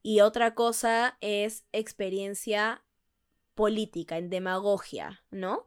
[0.02, 2.84] y otra cosa es experiencia
[3.56, 5.66] política, en demagogia, ¿no?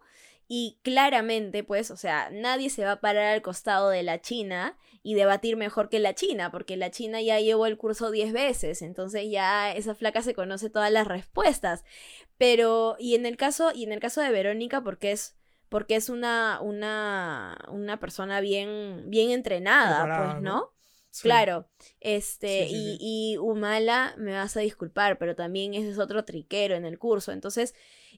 [0.49, 4.77] Y claramente, pues, o sea, nadie se va a parar al costado de la China
[5.03, 8.83] y debatir mejor que la China, porque la China ya llevó el curso 10 veces,
[8.83, 11.85] entonces ya esa flaca se conoce todas las respuestas.
[12.39, 15.37] Pero, y en el caso, y en el caso de Verónica, porque es,
[15.69, 20.76] porque es una, una, una persona bien, bien entrenada, Preparada, pues, ¿no?
[21.23, 21.69] Claro,
[22.01, 26.75] este, Sí, sí, y, Humala, me vas a disculpar, pero también ese es otro triquero
[26.75, 27.33] en el curso.
[27.33, 27.75] Entonces,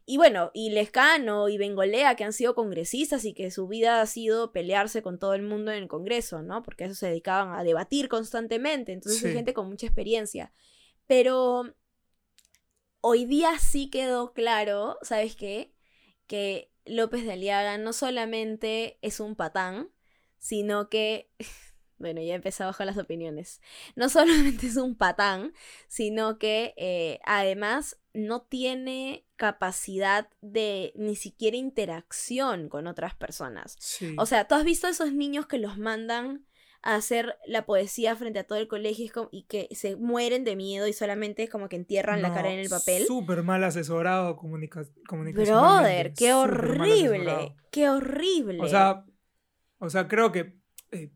[0.06, 4.06] y bueno, y Lescano y Bengolea, que han sido congresistas y que su vida ha
[4.06, 6.62] sido pelearse con todo el mundo en el Congreso, ¿no?
[6.62, 8.92] Porque eso se dedicaban a debatir constantemente.
[8.92, 10.50] Entonces, hay gente con mucha experiencia.
[11.06, 11.74] Pero
[13.00, 15.74] hoy día sí quedó claro, ¿sabes qué?
[16.26, 19.90] Que López de Aliaga no solamente es un patán,
[20.38, 21.30] sino que,
[21.98, 23.60] bueno, ya empezamos con las opiniones,
[23.96, 25.52] no solamente es un patán,
[25.88, 33.76] sino que eh, además no tiene capacidad de ni siquiera interacción con otras personas.
[33.78, 34.14] Sí.
[34.18, 36.44] O sea, ¿tú has visto a esos niños que los mandan
[36.82, 40.86] a hacer la poesía frente a todo el colegio y que se mueren de miedo
[40.86, 43.04] y solamente es como que entierran la cara en el papel?
[43.06, 48.62] Súper mal asesorado comunica Brother, qué horrible, qué horrible.
[48.62, 49.04] O sea,
[49.78, 50.54] o sea, creo que
[50.92, 51.10] eh,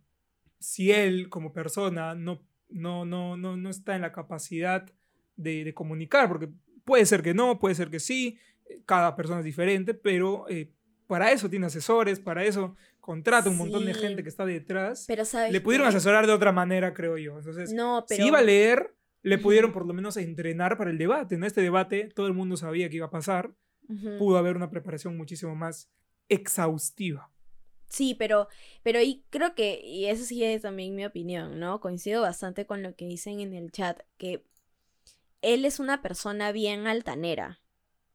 [0.63, 4.91] si él como persona no, no, no, no, no está en la capacidad
[5.37, 6.49] de, de comunicar, porque
[6.85, 10.71] puede ser que no, puede ser que sí, eh, cada persona es diferente, pero eh,
[11.07, 15.05] para eso tiene asesores, para eso contrata un montón de gente que está detrás.
[15.09, 15.89] pero sabes Le pudieron qué?
[15.97, 17.37] asesorar de otra manera, creo yo.
[17.37, 20.99] Entonces, No, pero si iba a leer, le pudieron por lo menos entrenar para el
[20.99, 21.35] debate.
[21.35, 23.53] En este debate todo el mundo sabía que iba a pasar.
[24.19, 25.91] Pudo haber una preparación muchísimo más
[26.29, 27.31] exhaustiva.
[27.93, 28.49] Sí, pero,
[28.83, 31.79] pero y creo que, y eso sí es también mi opinión, ¿no?
[31.81, 34.43] Coincido bastante con lo que dicen en el chat, que
[35.43, 37.61] él es una persona bien altanera,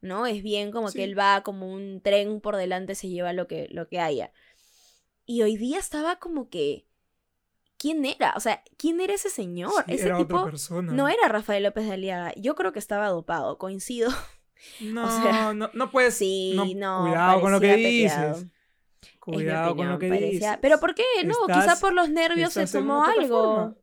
[0.02, 0.26] ¿no?
[0.26, 0.98] Es bien como Sí.
[0.98, 4.32] que él va como un tren por delante, se lleva lo que, lo que haya.
[5.28, 6.88] Y hoy día estaba como que,
[7.78, 8.34] ¿quién era?
[8.36, 9.84] O sea, ¿quién era ese señor?
[9.86, 10.92] Sí, ese era tipo otra persona.
[10.92, 12.34] no era Rafael López de Aliaga.
[12.36, 14.10] Yo creo que estaba dopado, coincido.
[14.82, 16.16] No, o sea, no, no puedes.
[16.16, 18.12] Sí, no, no, cuidado con lo que dices.
[18.12, 18.44] pepeado.
[19.20, 20.58] Cuidado con lo que parecía- dices.
[20.62, 21.04] Pero ¿por qué?
[21.26, 23.76] No, quizá por los nervios se tomó algo.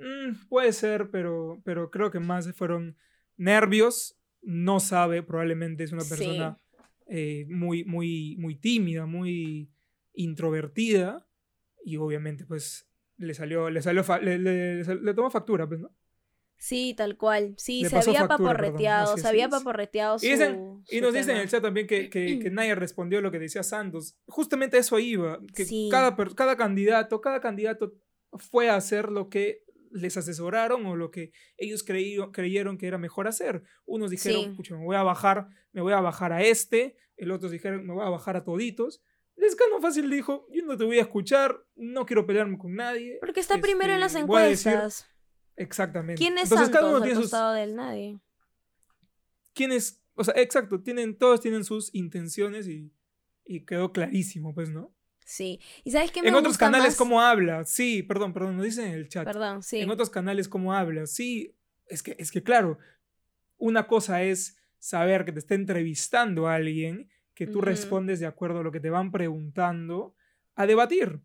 [0.00, 2.96] Mm, puede ser, pero, pero creo que más fueron
[3.36, 4.16] nervios.
[4.42, 6.08] No sabe, probablemente es una Sí.
[6.10, 6.58] persona
[7.10, 9.70] eh, muy, muy, muy tímida, muy
[10.12, 11.26] introvertida.
[11.84, 15.90] Y obviamente, pues, le salió, le salió, le, le- le le tomó factura, pues, ¿no?
[16.58, 17.54] Sí, tal cual.
[17.56, 20.26] Sí, Le se había factura, paporreteado, se había paporreteado su.
[20.26, 23.30] Y, dicen- y nos dicen en el chat también que, que, que nadie respondió lo
[23.30, 24.16] que decía Santos.
[24.26, 25.38] Justamente a eso iba.
[25.54, 25.88] Que Sí.
[25.90, 27.94] cada, cada candidato, cada candidato
[28.32, 32.98] fue a hacer lo que les asesoraron o lo que ellos creío- creyeron que era
[32.98, 33.62] mejor hacer.
[33.86, 34.50] Unos dijeron, Sí.
[34.56, 36.96] "Pucha, me voy a bajar, me voy a bajar a este.
[37.16, 39.00] El otros dijeron, me voy a bajar a toditos.
[39.36, 43.18] Lescano fácil dijo, yo no te voy a escuchar, no quiero pelearme con nadie.
[43.20, 45.06] Porque está primero en las Este, encuestas.
[45.58, 46.18] Exactamente.
[46.18, 48.18] ¿Quién es Entonces, cada uno Santos tiene sus, del nadie?
[49.54, 52.92] quiénes, o sea, exacto, tienen, todos tienen sus intenciones y,
[53.44, 54.94] y quedó clarísimo, pues, ¿no?
[55.24, 55.60] Sí.
[55.84, 56.96] ¿Y sabes qué me En otros canales, más?
[56.96, 57.64] ¿cómo habla?
[57.64, 59.24] Sí, perdón, perdón, nos dicen en el chat.
[59.24, 59.80] Perdón, sí.
[59.80, 61.06] En otros canales, ¿cómo habla?
[61.06, 62.78] Sí, es que, es que claro,
[63.56, 68.60] una cosa es saber que te está entrevistando a alguien, que tú respondes de acuerdo
[68.60, 70.14] a lo que te van preguntando,
[70.54, 71.20] a debatir.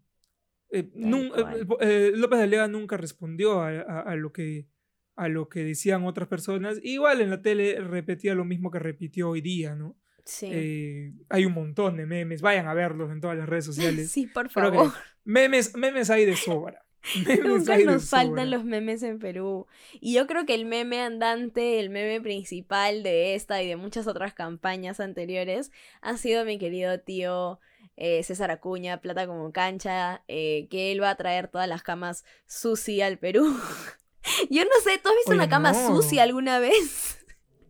[0.73, 4.67] Eh, nun- eh, eh, López de Lega nunca respondió a, a- a lo que,
[5.15, 6.79] a lo que decían otras personas.
[6.83, 9.95] Igual en la tele repetía lo mismo que repitió hoy día, ¿no?
[10.25, 10.47] Sí.
[10.51, 14.09] Eh, hay un montón de memes, vayan a verlos en todas las redes sociales.
[14.11, 14.91] sí, por que favor.
[15.25, 16.79] memes, memes hay de sobra.
[17.27, 19.67] Memes Nunca nos faltan los memes en Perú.
[19.99, 24.07] Y yo creo que el meme andante, el meme principal de esta y de muchas
[24.07, 25.69] otras campañas anteriores,
[26.01, 27.59] ha sido mi querido tío
[27.97, 32.25] eh, César Acuña, Plata como cancha, eh, que él va a traer todas las camas
[32.47, 33.43] sushi al Perú.
[34.49, 36.01] yo no sé, ¿tú has visto Oye, una cama no.
[36.21, 37.19] alguna vez?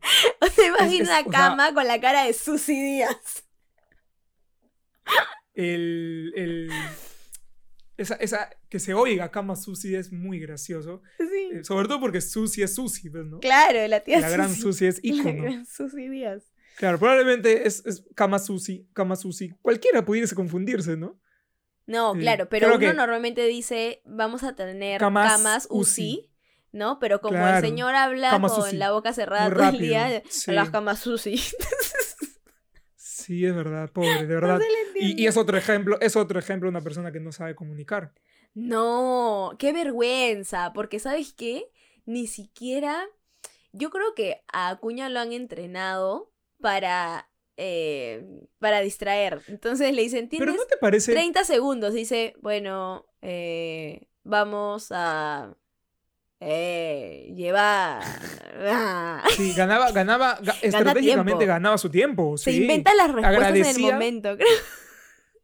[0.41, 3.43] o te imaginas una o sea- cama con la cara de Susi Díaz.
[5.53, 6.71] el, el-
[7.95, 11.03] esa, esa, que se oiga Kama Susi es muy gracioso.
[11.19, 11.49] Sí.
[11.53, 13.39] Eh, sobre todo porque Susi es Susi, pues, ¿no?
[13.39, 14.61] Claro, la tía La gran Susi.
[14.61, 15.43] Susi es La ícono.
[15.43, 16.43] gran Susi Díaz.
[16.77, 19.51] Claro, probablemente es, es Kama Susi, Kama Susi.
[19.61, 21.19] Cualquiera pudiese confundirse, ¿no?
[21.85, 26.29] No, Eh, claro, pero uno que- normalmente dice, vamos a tener UCI, UCI.
[26.71, 26.97] ¿no?
[26.99, 30.51] Pero como Claro, el señor habla con la boca cerrada Muy todo el día, sí.
[30.51, 31.39] las camas UCI.
[32.95, 34.59] Sí, es verdad, pobre, de verdad.
[34.59, 34.65] No
[34.99, 38.13] Y, y es otro ejemplo, es otro ejemplo de una persona que no sabe comunicar.
[38.53, 41.71] No, qué vergüenza, porque ¿sabes qué?
[42.05, 43.05] Ni siquiera,
[43.71, 46.32] yo creo que a Acuña lo han entrenado
[46.63, 48.25] para, eh,
[48.57, 49.41] para distraer.
[49.49, 51.11] Entonces le dicen, Pero tienes ¿no te parece?
[51.11, 51.93] 30 segundos.
[51.93, 55.53] Dice, bueno, eh, vamos a
[56.39, 58.01] eh, llevar.
[58.61, 59.23] Ah.
[59.35, 62.37] Sí, ganaba, ganaba, ga- estratégicamente ganaba su tiempo.
[62.37, 62.61] Se sí.
[62.61, 64.35] inventa las respuestas en el momento.
[64.37, 64.47] creo.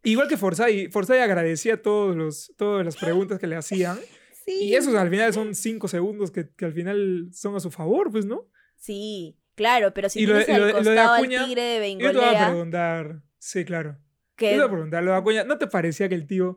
[0.02, 4.00] Igual que Forsyth, Forsyth agradecía todos los, todas las preguntas que le hacían.
[4.46, 4.54] Sí.
[4.64, 8.10] Y esos al final son cinco segundos que, que al final son a su favor,
[8.10, 8.46] pues, ¿no?
[8.76, 12.04] Sí, claro, pero si Y tienes lo al lo costado Acuña, tigre de Yo te
[12.04, 13.90] voy a Bengolea, preguntar, sí, claro.
[13.92, 13.98] Yo
[14.36, 16.56] que te voy a preguntar, lo de Acuña, ¿no te parecía que el tío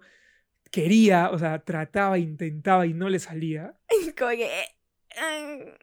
[0.71, 3.77] quería, o sea, trataba, intentaba y no le salía?
[4.17, 5.77] como que, eh,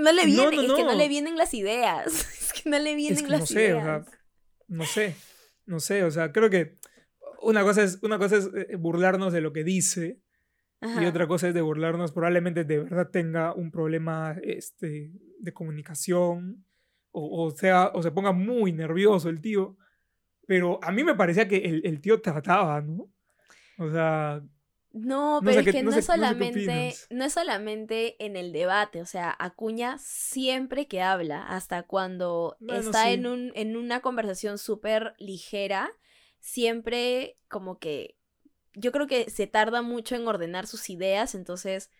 [0.00, 2.06] no le No, vienen, no, es que no le vienen las ideas.
[2.40, 4.06] Es que no le vienen que las no sé, o sea, ideas.
[4.66, 5.16] No sé,
[5.66, 6.78] no sé, o sea, creo que
[7.40, 10.18] una cosa es, una cosa es eh, burlarnos de lo que dice
[10.80, 16.64] y otra cosa es de burlarnos, probablemente de verdad tenga un problema este, de comunicación
[17.12, 19.76] o, o sea, o se ponga muy nervioso el tío,
[20.46, 23.10] pero a mí me parecía que el, el tío trataba, ¿no?
[23.78, 24.42] O sea,
[24.92, 27.24] No, No pero sé es que no no, sé- es no sé qué solamente, no
[27.24, 33.08] es solamente en el debate, o sea, Acuña siempre que habla, hasta cuando Bueno, está
[33.08, 33.14] sí.
[33.14, 35.90] en, un, en una conversación súper ligera,
[36.38, 38.16] siempre como que
[38.74, 41.90] yo creo que se tarda mucho en ordenar sus ideas, entonces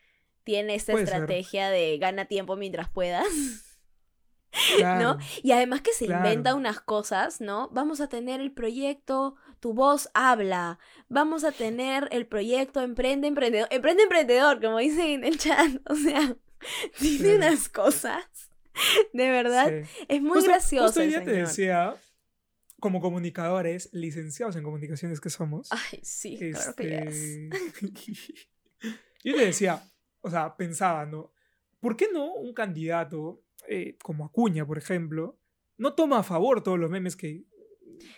[0.44, 1.14] tiene esta Puede ser.
[1.14, 3.26] estrategia de gana tiempo mientras puedas.
[4.76, 5.18] claro.
[5.42, 6.24] Y además que se Claro.
[6.26, 7.68] inventa unas cosas, ¿no?
[7.72, 10.78] Vamos a tener el proyecto Tu voz habla.
[11.08, 13.66] Vamos a tener el proyecto Emprende Emprendedor.
[13.70, 15.70] Emprende Emprendedor, como dicen en el chat.
[15.88, 16.36] O sea,
[17.00, 17.36] tiene Claro.
[17.36, 18.24] unas cosas.
[19.14, 19.70] De verdad.
[19.84, 20.04] Sí.
[20.08, 20.86] Es muy Justo- gracioso.
[20.86, 21.94] Justo hoy el día te decía,
[22.84, 27.16] como comunicadores, licenciados en comunicaciones que somos, Ay, sí, claro que yes.
[27.16, 27.50] este,
[29.24, 29.82] yo te decía,
[30.20, 31.32] o sea, pensaba, ¿no?
[31.80, 35.38] ¿Por qué no un candidato eh, como Acuña, por ejemplo,
[35.78, 37.44] no toma a favor todos los memes que,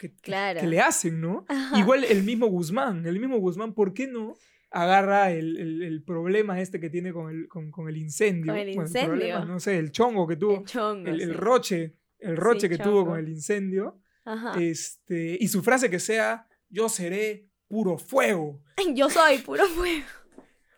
[0.01, 0.61] que, Claro.
[0.61, 1.45] que le hacen, ¿no?
[1.47, 1.79] Ajá.
[1.79, 4.35] Igual el mismo Guzmán, el mismo Guzmán, ¿por qué no
[4.73, 8.53] agarra el, el- el problema este que tiene con el, con, con el incendio?
[8.53, 9.11] Con el Bueno, incendio.
[9.11, 11.27] problema, no sé, el chongo que tuvo, El chongo, el, sí.
[11.33, 13.11] roche, el roche Sí, que tuvo chongo.
[13.11, 14.01] con el incendio.
[14.27, 14.61] Ajá.
[14.61, 18.61] Este, y su frase que sea, yo seré puro fuego,
[18.95, 20.05] Yo soy puro fuego.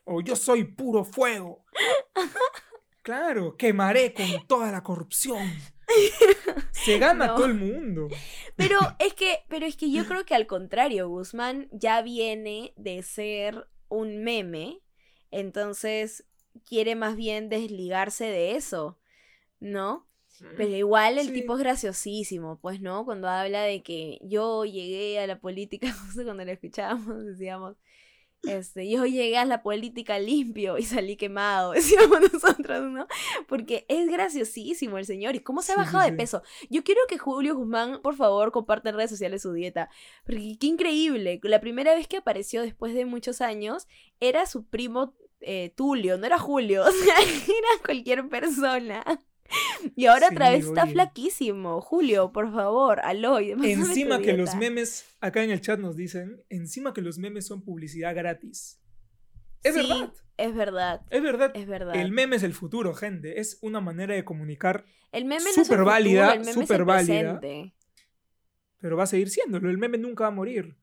[0.05, 1.65] o yo soy puro fuego.
[3.03, 5.43] Claro, quemaré con toda la corrupción.
[6.73, 7.35] Se gana No.
[7.37, 8.09] todo el mundo.
[8.57, 13.03] Pero es que, pero es que yo creo que al contrario, Guzmán ya viene de
[13.03, 14.81] ser un meme.
[15.31, 16.25] Entonces,
[16.67, 18.99] quiere más bien desligarse de eso,
[19.61, 20.07] ¿no?
[20.57, 21.33] Pero igual el Sí.
[21.33, 23.05] tipo es graciosísimo, pues, ¿no?
[23.05, 27.77] Cuando habla de que yo llegué a la política, justo cuando lo escuchábamos, decíamos,
[28.45, 33.07] este, yo llegué a la política limpio y salí quemado, decíamos nosotros, ¿no?
[33.49, 36.43] Porque es graciosísimo el señor y cómo se ha Sí, sí, bajado de peso.
[36.71, 39.91] Yo quiero que Julio Guzmán, por favor, comparte en redes sociales su dieta,
[40.25, 41.41] porque qué increíble.
[41.43, 43.89] La primera vez que apareció después de muchos años
[44.21, 49.05] era su primo eh, Tulio, no era Julio, o sea, era cualquier persona.
[49.97, 50.93] Y ahora otra vez está oye.
[50.93, 51.81] flaquísimo.
[51.81, 53.41] Julio, por favor, aló.
[53.41, 57.47] y Encima que los memes, acá en el chat nos dicen, encima que los memes
[57.47, 58.81] son publicidad gratis.
[59.63, 61.51] Es Sí, verdad, Es verdad, es verdad.
[61.55, 61.97] es verdad.
[61.97, 63.41] El meme es el futuro, gente.
[63.41, 66.63] Es una manera de comunicar, El meme no es futuro, válida, el meme es el
[66.63, 67.41] súper válida.
[67.41, 67.75] presente.
[68.81, 69.69] pero va a seguir siéndolo.
[69.71, 70.77] El meme nunca va a morir.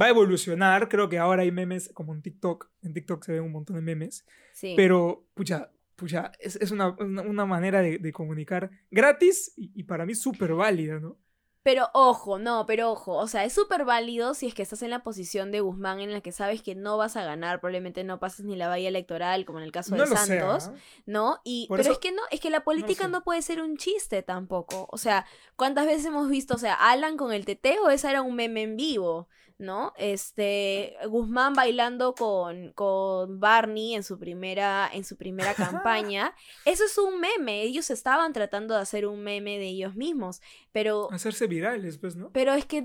[0.00, 0.88] Va a evolucionar.
[0.88, 2.70] Creo que ahora hay memes como en TikTok.
[2.82, 4.24] En TikTok se ven un montón de memes.
[4.52, 4.74] Sí.
[4.76, 9.82] Pero, pucha, pucha, es, es una, una- una manera de, de comunicar gratis y, y
[9.84, 11.18] para mí súper válida, ¿no?
[11.64, 14.88] Pero ojo, no, pero ojo, o sea, es súper válido si es que estás en
[14.90, 18.18] la posición de Guzmán en la que sabes que no vas a ganar, probablemente no
[18.20, 20.16] pases ni la valla electoral, como en el caso No de.
[20.16, 20.74] Santos, ¿ah?
[21.04, 21.40] ¿no?
[21.44, 23.76] Y, Por pero eso- es que no, es que la política no puede ser un
[23.76, 24.88] chiste tampoco.
[24.90, 28.34] O sea, ¿cuántas veces hemos visto, o sea, Alan con el teteo, esa era un
[28.36, 29.28] meme en vivo,
[29.58, 29.92] ¿no?
[29.96, 36.34] Este, Guzmán bailando con, con Barney en su primera, en su primera campaña.
[36.64, 37.62] Eso es un meme.
[37.62, 40.40] Ellos estaban tratando de hacer un meme de ellos mismos.
[40.72, 42.30] Pero Hacerse virales, pues, ¿no?
[42.32, 42.82] pero es que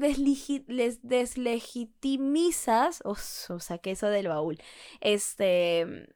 [0.68, 4.60] les deslegitimizas, o, o saqué eso del baúl,
[5.00, 6.08] este,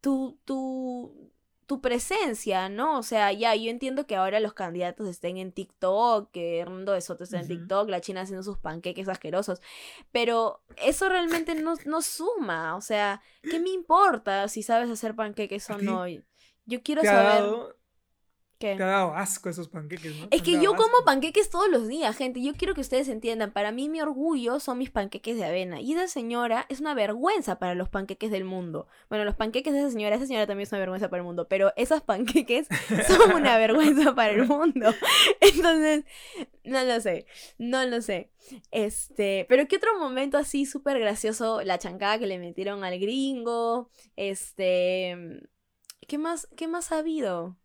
[0.00, 1.32] tu, tu,
[1.68, 2.98] tu presencia, ¿no?
[2.98, 7.02] O sea, ya, yo entiendo que ahora los candidatos estén en TikTok, que Hernando de
[7.02, 7.46] Soto está en.
[7.46, 9.60] TikTok, la China haciendo sus panqueques asquerosos,
[10.10, 15.68] pero eso realmente no, no suma, o sea, ¿qué me importa si sabes hacer panqueques
[15.68, 16.06] ¿A o no?
[16.64, 17.76] Yo quiero saber dado,
[18.58, 18.74] qué.
[18.76, 20.28] te ha dado asco esos panqueques, ¿no?
[20.30, 22.42] Es que yo como panqueques todos los días, gente.
[22.42, 23.52] Yo quiero que ustedes entiendan.
[23.52, 25.80] Para mí mi orgullo son mis panqueques de avena.
[25.80, 28.86] Y esa señora es una vergüenza para los panqueques del mundo.
[29.08, 31.48] Bueno, los panqueques de esa señora, esa señora también es una vergüenza para el mundo.
[31.48, 32.68] Pero esas panqueques
[33.06, 34.92] son una vergüenza para el mundo.
[35.40, 36.04] Entonces,
[36.64, 37.26] no lo sé.
[37.58, 38.30] No lo sé.
[38.70, 43.90] Este, pero qué otro momento así súper gracioso, la chancada que le metieron al gringo.
[44.16, 45.16] Este,
[46.06, 47.56] ¿qué más, qué más ha habido?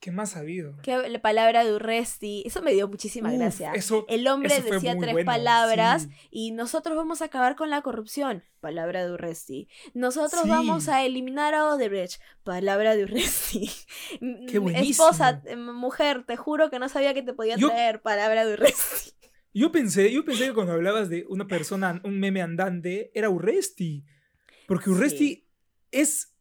[0.00, 0.76] ¿Qué más ha habido?
[0.82, 3.72] Que la palabra de Urresti, eso me dio muchísima Uf, gracia.
[3.72, 6.08] Eso, El hombre eso decía tres bueno, palabras sí.
[6.30, 8.44] y nosotros vamos a acabar con la corrupción.
[8.60, 9.66] Palabra de Urresti.
[9.94, 10.48] Nosotros Sí.
[10.50, 12.20] vamos a eliminar a Odebrecht.
[12.42, 13.70] Palabra de Urresti.
[14.48, 14.90] Qué buenísimo.
[15.08, 18.52] Esposa, eh, mujer, te juro que no sabía que te podía Yo- traer palabra de
[18.52, 19.12] Urresti.
[19.56, 24.04] Yo pensé, yo pensé que cuando hablabas de una persona, un meme andante, era Urresti.
[24.66, 25.48] Porque Urresti Sí.
[25.92, 26.33] es,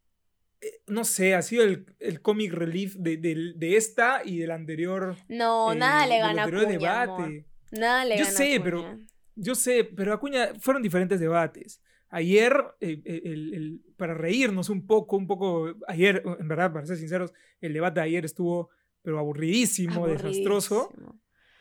[0.87, 5.15] no sé, ha sido el, el comic relief de, del- de esta y del anterior.
[5.29, 7.17] No, eh, nada le del gana a anterior Acuña, amor.
[7.29, 7.45] debate.
[7.71, 8.63] Nada le Yo gana sé, Acuña.
[8.63, 8.99] pero-
[9.35, 11.81] Yo sé, pero Acuña, fueron diferentes debates.
[12.09, 16.85] Ayer, eh, eh, el- el- para reírnos un poco, un poco, ayer, en verdad, para
[16.85, 18.69] ser sinceros, el debate de ayer estuvo,
[19.01, 20.93] pero aburridísimo, desastroso.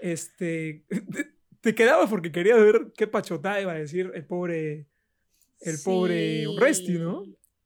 [0.01, 0.85] Este,
[1.61, 4.87] te quedabas porque querías ver qué pachotada iba a decir el pobre,
[5.61, 7.25] el pobre Urresti, ¿no?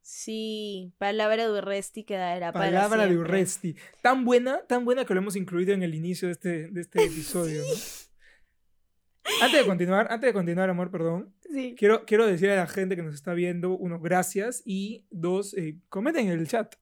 [0.09, 3.19] Sí, palabra de Urresti quedará para Palabra de.
[3.19, 3.75] Urresti.
[4.03, 7.03] Tan buena, tan buena que lo hemos incluido en el inicio de este, de este
[7.07, 7.65] episodio.
[7.65, 7.75] ¿no?
[9.43, 11.75] Antes de continuar, antes de continuar, amor, perdón, Sí.
[11.77, 15.81] quiero, quiero decir a la gente que nos está viendo, uno, gracias, y dos, eh,
[15.89, 16.77] comenten en el chat.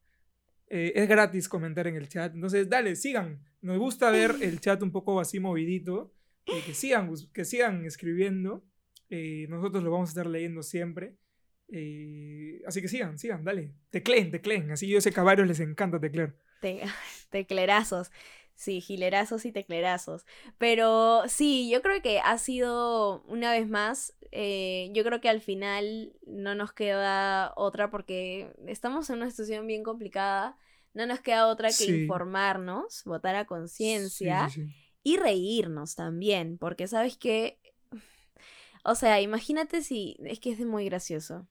[0.69, 3.43] Eh, es gratis comentar en el chat, entonces dale, sigan.
[3.63, 6.13] Nos gusta ver el chat un poco así movidito,
[6.45, 8.67] eh, que, sigan, que sigan escribiendo.
[9.49, 11.17] nosotros lo vamos a estar leyendo siempre.
[11.69, 13.73] Eh, así que sigan, sigan, dale.
[13.91, 14.71] Tecleen, tecleen.
[14.71, 16.35] Así yo sé que a varios les encanta teclear.
[16.61, 16.83] Te-
[17.31, 18.11] teclerazos.
[18.57, 20.27] Sí, gilerazos y teclerazos.
[20.59, 25.41] Pero sí, yo creo que ha sido, una vez más, eh, yo creo que al
[25.41, 30.57] final no nos queda otra porque estamos en una situación bien complicada.
[30.93, 32.03] No nos queda otra que Sí.
[32.03, 34.75] informarnos, votar a conciencia Sí, sí, sí.
[35.03, 37.59] y reírnos también, porque sabes que,
[38.85, 41.49] o sea, imagínate si, es que es muy gracioso.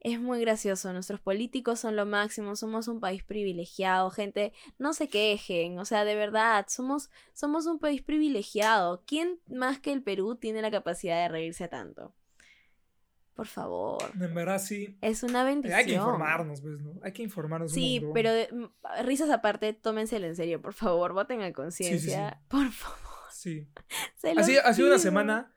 [0.00, 5.08] Es muy gracioso, nuestros políticos son lo máximo, somos un país privilegiado, gente, no se
[5.08, 9.02] quejen, o sea, de verdad, somos, somos un país privilegiado.
[9.06, 12.14] ¿Quién más que el Perú tiene la capacidad de reírse tanto?
[13.34, 14.96] Por favor, En verdad sí.
[15.02, 15.78] es una bendición.
[15.78, 16.94] Hay que informarnos, pues, ¿no?
[17.02, 17.70] Hay que informarnos.
[17.72, 18.70] Sí, pero de- m-
[19.02, 22.96] risas aparte, tómenselo en serio, por favor, voten a conciencia, por favor.
[23.32, 23.66] Sí.
[24.36, 25.52] Ha sido una semana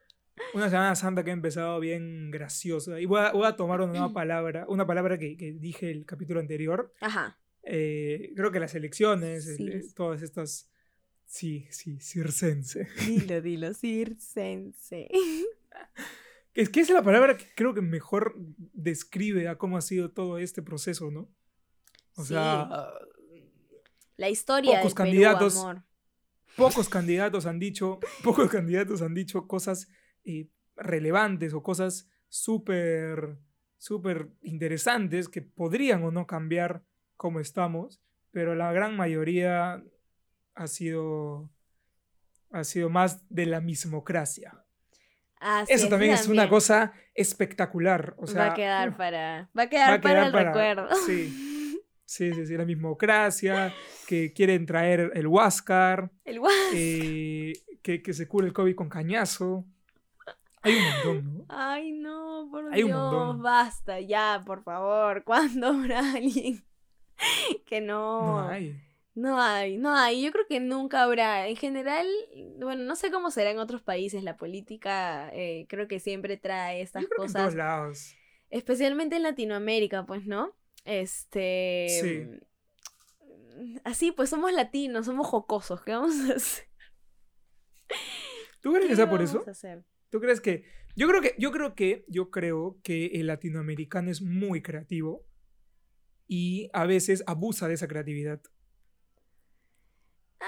[0.53, 2.99] Una Semana Santa que ha empezado bien graciosa.
[2.99, 6.05] Y voy a, voy a tomar una nueva palabra, una palabra que, que dije el
[6.05, 6.93] capítulo anterior.
[7.01, 7.37] Ajá.
[7.63, 9.93] Eh, creo que las elecciones, Sí.
[9.95, 10.69] todas estas...
[11.25, 12.87] Sí, sí, circense.
[13.05, 15.09] Dilo, dilo, circense.
[16.55, 18.35] Es que es la palabra que creo que mejor
[18.73, 21.29] describe a cómo ha sido todo este proceso, ¿no?
[22.15, 22.29] O Sí.
[22.29, 22.89] sea,
[24.17, 25.57] La historia Pocos del Perú, candidatos.
[25.57, 25.83] amor.
[26.57, 29.87] pocos candidatos han dicho, pocos candidatos han dicho cosas
[30.23, 33.37] eh, relevantes o cosas súper,
[33.77, 36.83] súper interesantes que podrían o no cambiar
[37.17, 38.01] cómo estamos,
[38.31, 39.83] pero la gran mayoría
[40.55, 41.49] ha sido,
[42.51, 44.63] ha sido más de la mismocracia.
[45.39, 48.13] Así Eso también es una cosa espectacular.
[48.17, 50.45] O sea, va a quedar para, va a quedar, va a para quedar el para-
[50.51, 50.95] recuerdo.
[51.05, 53.73] Sí, sí, sí, sí, la mismocracia,
[54.05, 56.41] que quieren traer el Huáscar, El
[56.73, 59.65] eh, que, que se cure el COVID con cañazo.
[60.61, 61.45] Hay un montón, ¿no?
[61.47, 63.41] Ay, no, por Hay un Dios, montón.
[63.41, 65.23] basta ya, por favor.
[65.25, 66.65] ¿Cuándo habrá alguien
[67.65, 68.21] que no?
[68.21, 68.81] No hay.
[69.15, 70.21] No hay, no hay.
[70.21, 71.47] Yo creo que nunca habrá.
[71.47, 72.07] En general,
[72.59, 74.23] bueno, no sé cómo será en otros países.
[74.23, 78.15] La política eh, creo que siempre trae estas Yo creo que en cosas, todos lados.
[78.49, 80.55] especialmente en Latinoamérica, pues, ¿no?
[80.85, 81.87] Este.
[81.89, 82.39] Sí.
[83.83, 85.81] Así, pues somos latinos, somos jocosos.
[85.81, 86.65] ¿Qué vamos a hacer?
[88.61, 89.43] ¿Tú crees que ¿Qué sea por vamos eso?
[89.47, 89.83] a hacer?
[90.09, 90.63] ¿Tú crees que.?
[90.95, 95.25] Yo creo que, yo creo que, yo creo que el latinoamericano es muy creativo
[96.27, 98.41] y a veces abusa de esa creatividad.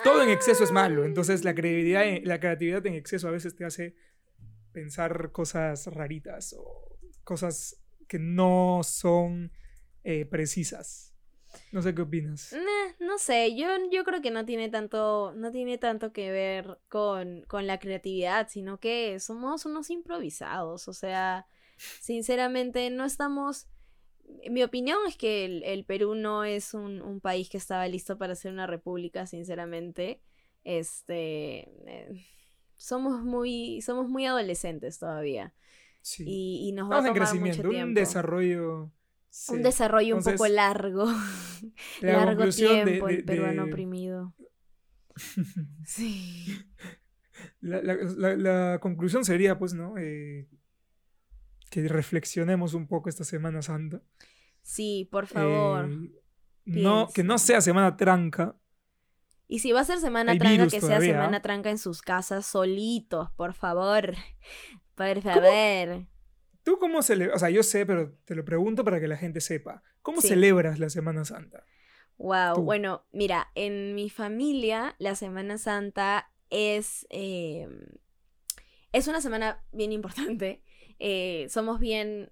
[0.03, 3.65] Todo en exceso es malo, entonces la creatividad, la creatividad en exceso a veces te
[3.65, 3.95] hace
[4.71, 9.51] pensar cosas raritas o cosas que no son
[10.03, 11.10] eh, precisas.
[11.71, 12.51] No sé qué opinas.
[12.51, 16.79] Nah, no sé, yo, yo creo que no tiene tanto, no tiene tanto que ver
[16.89, 20.87] con, con la creatividad, sino que somos unos improvisados.
[20.87, 21.47] O sea,
[22.01, 23.67] sinceramente, no estamos.
[24.49, 28.17] Mi opinión es que el, el Perú no es un, un país que estaba listo
[28.17, 30.21] para ser una república, sinceramente.
[30.63, 31.69] Este.
[31.87, 32.25] eh,
[32.75, 33.81] somos muy.
[33.81, 35.53] Somos muy adolescentes todavía.
[36.01, 36.23] Sí.
[36.27, 38.91] Y, y nos va a Estamos en tomar crecimiento, mucho un desarrollo.
[39.31, 39.53] Sí.
[39.53, 41.05] Un desarrollo un poco largo.
[42.01, 44.35] la largo de- tiempo, de- el peruano de- oprimido.
[45.85, 46.59] Sí.
[47.59, 49.97] La, la- la- conclusión sería, pues, ¿no?
[49.97, 50.47] Eh,
[51.71, 54.01] que reflexionemos un poco esta Semana Santa.
[54.61, 55.89] Sí, por favor.
[55.91, 56.11] Eh,
[56.65, 58.55] no, que no sea Semana Tranca.
[59.47, 61.13] y si va a ser semana hay tranca, que sea todavía, ¿ah?
[61.23, 64.13] semana tranca en sus casas solitos, por favor.
[64.95, 66.07] Por favor.
[66.63, 67.35] ¿Tú cómo celebras?
[67.37, 69.83] O sea, yo sé, pero te lo pregunto para que la gente sepa.
[70.01, 70.29] ¿Cómo Sí.
[70.29, 71.65] celebras la Semana Santa?
[72.17, 72.55] Wow.
[72.55, 72.61] Tú.
[72.63, 77.67] Bueno, mira, en mi familia la Semana Santa es, eh,
[78.91, 80.61] es una semana bien importante.
[81.03, 82.31] Eh, somos bien,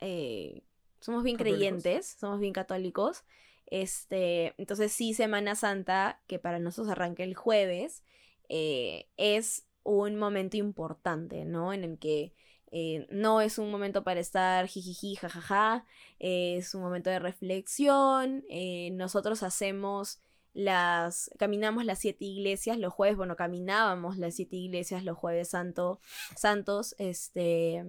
[0.00, 0.62] eh,
[0.98, 1.58] somos bien ¿Católicos?
[1.58, 3.22] creyentes, somos bien católicos.
[3.66, 8.02] Este, entonces sí, Semana Santa, que para nosotros arranca el jueves,
[8.48, 11.74] es un momento importante, ¿no?
[11.74, 12.32] En el que
[12.70, 15.84] eh, no es un momento para estar jijiji, jajaja,
[16.18, 18.44] es un momento de reflexión.
[18.50, 20.20] eh, nosotros hacemos
[20.54, 21.30] las.
[21.38, 23.16] Caminamos las siete iglesias los jueves.
[23.16, 26.00] Bueno, caminábamos las siete iglesias los jueves santo,
[26.36, 26.94] santos.
[26.98, 27.84] Este.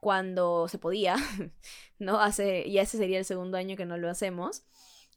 [0.00, 1.16] Cuando se podía.
[1.98, 2.20] ¿No?
[2.20, 2.70] Hace.
[2.70, 4.64] Ya ese sería el segundo año que no lo hacemos.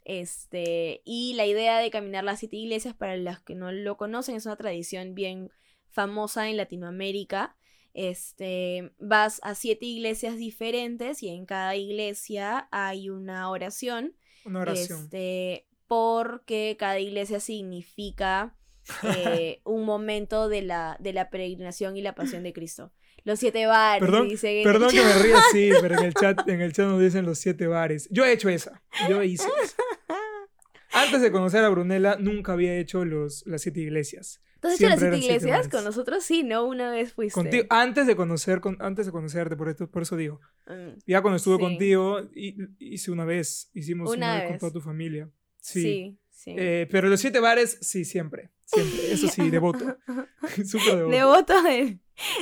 [0.06, 1.02] Este.
[1.06, 4.46] Y la idea de caminar las siete iglesias, para las que no lo conocen, es
[4.46, 5.52] una tradición bien
[5.90, 7.56] famosa en Latinoamérica.
[8.02, 14.16] Este, vas a siete iglesias diferentes y en cada iglesia hay una oración.
[14.46, 15.02] Una oración.
[15.04, 18.56] Este, porque cada iglesia significa
[19.18, 22.94] eh, un momento de la, de la peregrinación y la pasión de Cristo.
[23.26, 24.00] Los siete bares.
[24.00, 27.02] Perdón, dicen Perdón que me ría así, pero en el chat, en el chat nos
[27.02, 28.08] dicen los siete bares.
[28.12, 28.82] Yo he hecho esa.
[29.10, 29.76] Yo hice esa.
[30.94, 34.42] Antes de conocer a Brunella, nunca había hecho los, las siete iglesias.
[34.60, 35.68] ¿Tú has hecho las siete iglesias?
[35.70, 36.66] Con nosotros sí, ¿no?
[36.66, 37.34] Una vez fuiste.
[37.34, 40.42] Contigo, antes de conocer, con- antes de conocerte, por, esto, por eso digo.
[40.68, 41.62] Mm, Ya cuando estuve Sí.
[41.62, 45.30] contigo, hi- hice una vez, hicimos una, Una vez con toda tu familia.
[45.62, 45.82] Sí.
[45.82, 46.56] Sí, sí.
[46.58, 48.52] Eh, pero los siete bares, sí, siempre.
[48.66, 49.12] Siempre.
[49.14, 49.98] Eso sí, devoto.
[50.66, 51.10] Súper devoto.
[51.10, 52.00] Devoto de,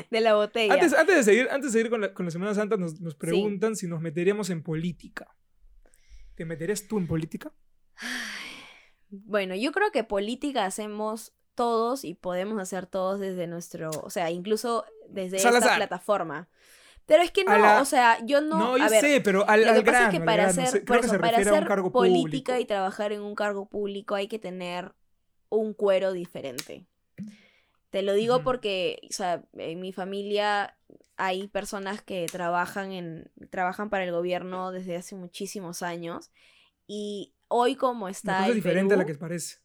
[0.09, 0.73] de la botella.
[0.73, 3.15] Antes, antes de seguir, antes de seguir con, la, con la Semana Santa, nos, nos
[3.15, 5.35] preguntan si nos meteríamos en política.
[6.35, 7.51] ¿Te meterías tú en política?
[9.09, 14.31] Bueno, yo creo que política hacemos todos y podemos hacer todos desde nuestro, o sea,
[14.31, 15.75] incluso desde esta Salazar.
[15.77, 16.47] plataforma.
[17.05, 19.47] Pero es que no, la- o sea, yo no, No, yo a ver, sé, pero
[19.49, 22.61] al, lo al que pasa es que para hacer, por que para hacer política público.
[22.61, 24.93] y trabajar en un cargo público hay que tener
[25.49, 26.85] un cuero diferente.
[27.89, 30.77] Te lo digo porque, o sea, en mi familia
[31.15, 36.29] hay personas que trabajan en trabajan para el gobierno desde hace muchísimos años
[36.87, 39.57] y hoy como Una está cosa el diferente a la que parece.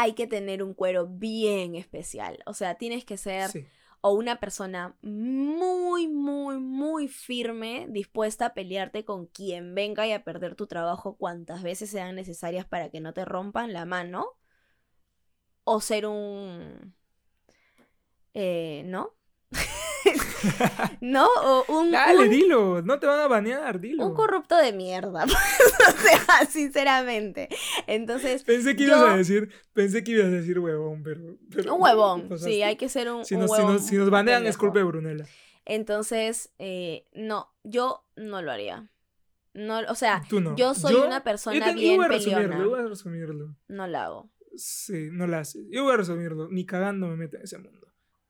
[0.00, 2.38] Hay que tener un cuero bien especial.
[2.46, 3.66] O sea, tienes que ser Sí.
[4.00, 10.22] o una persona muy, muy, muy firme, dispuesta a pelearte con quien venga y a
[10.22, 14.38] perder tu trabajo cuantas veces sean necesarias para que no te rompan la mano,
[15.64, 16.94] o ser un...
[18.34, 19.17] eh, ¿No?
[21.00, 21.26] ¿No?
[21.42, 22.82] O un, Dale, un, dilo.
[22.82, 24.06] No te van a banear, dilo.
[24.06, 25.24] un corrupto de mierda.
[25.24, 27.48] o sea, sinceramente.
[27.86, 31.36] Entonces, Pensé que ibas a decir, pensé que ibas a decir huevón, pero.
[31.54, 32.38] pero un huevón.
[32.38, 34.56] Sí, hay que ser un, Si un nos, si huevón nos, si nos banean es
[34.56, 35.26] culpa de Brunella.
[35.64, 38.90] Entonces, eh, no, yo no lo haría.
[39.54, 40.54] No, o sea, no.
[40.56, 42.64] yo soy una persona yo te- yo bien voy a resumirlo, peleona.
[42.64, 43.56] yo voy a resumirlo.
[43.68, 44.30] no lo hago.
[44.56, 45.66] Sí, no la haces.
[45.70, 46.48] Yo voy a resumirlo.
[46.48, 47.86] Ni cagando me meto en ese mundo.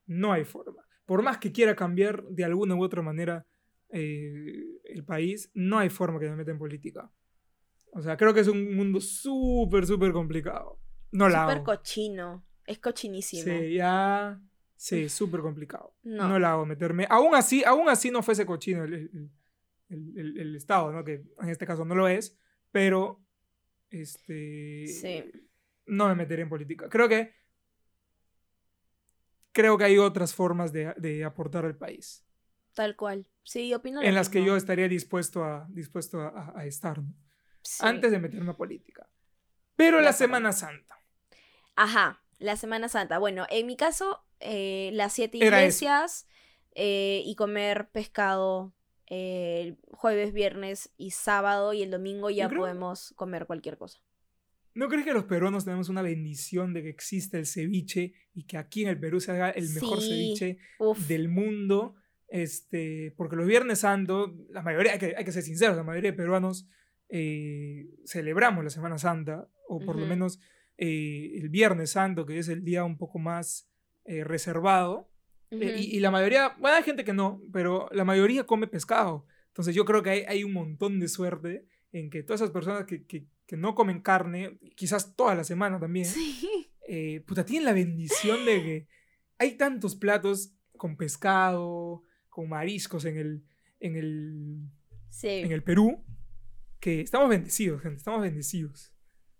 [0.06, 0.87] No hay forma.
[1.08, 3.46] Por más que quiera cambiar de alguna u otra manera
[3.88, 7.10] eh, el país, no hay forma que me meta en política.
[7.92, 10.78] O sea, creo que es un mundo súper, súper complicado.
[11.10, 12.44] No la Súper cochino.
[12.66, 13.42] Es cochinísimo.
[13.42, 14.38] Sí, ya.
[14.76, 15.94] Sí, súper complicado.
[16.02, 16.28] No.
[16.28, 16.38] No.
[16.38, 17.06] la hago meterme.
[17.08, 19.30] Aún así, aún así no fuese cochino el, el-
[19.88, 21.02] el- el- el Estado, ¿no?
[21.04, 22.38] Que en este caso no lo es.
[22.70, 23.24] Pero.
[23.88, 24.86] Este.
[24.88, 25.24] Sí.
[25.86, 26.90] No me meteré en política.
[26.90, 27.32] Creo que.
[29.58, 32.24] Creo que hay otras formas de, de aportar al país.
[32.74, 33.26] Tal cual.
[33.42, 36.98] Sí, opino lo En las que yo estaría dispuesto a, dispuesto a, a- a estar.
[37.02, 37.12] ¿no?
[37.62, 37.84] Sí.
[37.84, 39.08] Antes de meterme a política.
[39.74, 40.12] Pero la.
[40.12, 40.94] Semana Santa.
[41.74, 43.18] Ajá, la Semana Santa.
[43.18, 46.28] Bueno, en mi caso, eh, las siete Era iglesias
[46.76, 48.72] eh, y comer pescado
[49.06, 53.98] eh, el jueves, viernes y sábado y el domingo ya creo- podemos comer cualquier cosa.
[54.78, 58.56] ¿No crees que los peruanos tenemos una bendición de que exista el ceviche y que
[58.56, 60.08] aquí en el Perú se haga el mejor Sí.
[60.08, 61.96] ceviche Uf, del mundo?
[62.28, 66.10] Este, porque los Viernes Santo, la mayoría, hay que, hay que ser sinceros, la mayoría
[66.12, 66.68] de peruanos
[67.08, 70.38] eh, celebramos la Semana Santa, o por lo menos
[70.76, 73.68] eh, el Viernes Santo, que es el día un poco más
[74.04, 75.10] eh, reservado.
[75.50, 79.26] Eh, y, y la mayoría, bueno, hay gente que no, pero la mayoría come pescado.
[79.48, 82.84] Entonces yo creo que hay, hay un montón de suerte en que todas esas personas
[82.84, 86.70] que, que- que no comen carne, quizás toda la semana también, Sí.
[86.86, 88.88] eh, puta, tienen la bendición de que
[89.38, 93.44] hay tantos platos con pescado, con mariscos en el,
[93.80, 94.58] en el,
[95.08, 95.28] Sí.
[95.28, 96.04] en el Perú,
[96.78, 98.92] que estamos bendecidos, gente, estamos bendecidos.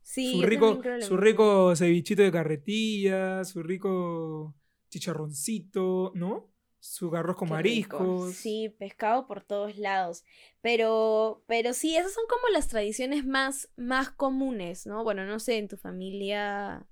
[0.03, 4.57] Sí, su rico, su rico cevichito de carretilla, su rico
[4.89, 6.51] chicharroncito, ¿no?
[6.81, 7.99] Su arroz con Qué rico.
[7.99, 8.35] mariscos.
[8.37, 10.25] Sí, pescado por todos lados.
[10.61, 15.03] Pero, pero sí, esas son como las tradiciones más, más comunes, ¿no?
[15.05, 16.87] Bueno, no sé, en tu familia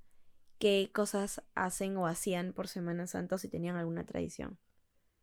[0.58, 4.58] qué cosas hacen o hacían por Semana Santa o si tenían alguna tradición.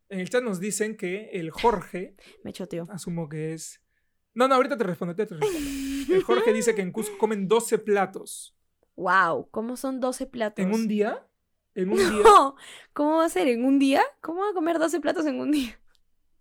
[0.08, 2.86] En el chat nos dicen que el Jorge, Me choteó.
[2.90, 3.80] asumo que es...
[4.32, 5.58] No, no, ahorita te respondo, te respondo.
[6.14, 8.54] El Jorge dice que en Cusco comen 12 platos.
[8.96, 10.62] wow, ¿cómo son 12 platos?
[10.64, 11.26] ¿En un día?
[11.74, 12.22] ¿En un día?
[12.24, 12.56] No,
[12.92, 13.48] ¿cómo va a ser?
[13.48, 14.02] ¿En un día?
[14.20, 15.78] ¿Cómo va a comer 12 platos en un día?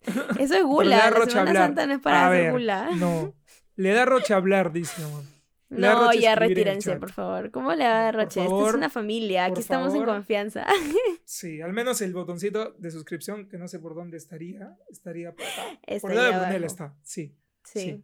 [0.40, 0.98] Eso es gula.
[0.98, 1.56] La Semana hablar.
[1.68, 2.90] Santa no es para A hacer ver, gula.
[2.96, 3.34] No.
[3.76, 7.50] Le da roche hablar, dice, da No, ya retírense, por favor.
[7.50, 8.42] ¿Cómo le va a dar Por Roche?
[8.42, 10.16] Esta es favor, una familia, aquí por estamos en favor.
[10.16, 10.66] confianza.
[11.26, 15.44] Sí, al menos el botoncito de suscripción, que no sé por dónde estaría, estaría por
[15.46, 15.64] acá.
[15.82, 17.36] Por Estaría el lado de está, sí.
[17.64, 17.80] Sí.
[17.80, 18.04] sí.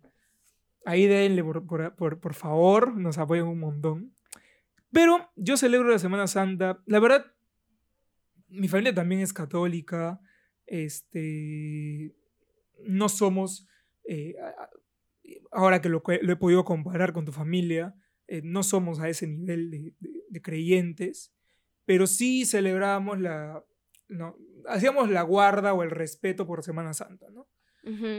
[0.85, 4.15] Ahí denle, por, por, por- por favor, nos apoyan un montón.
[4.91, 6.81] Pero yo celebro la Semana Santa.
[6.85, 7.25] La verdad,
[8.47, 10.19] mi familia también es católica.
[10.65, 12.15] Este,
[12.85, 13.67] no somos,
[14.07, 14.35] eh,
[15.51, 17.95] ahora que lo, lo he podido comparar con tu familia,
[18.27, 21.33] eh, no somos a ese nivel de, de- de creyentes,
[21.85, 23.63] pero sí celebramos la,
[24.07, 24.37] no,
[24.67, 27.47] hacíamos la guarda o el respeto por Semana Santa, ¿no?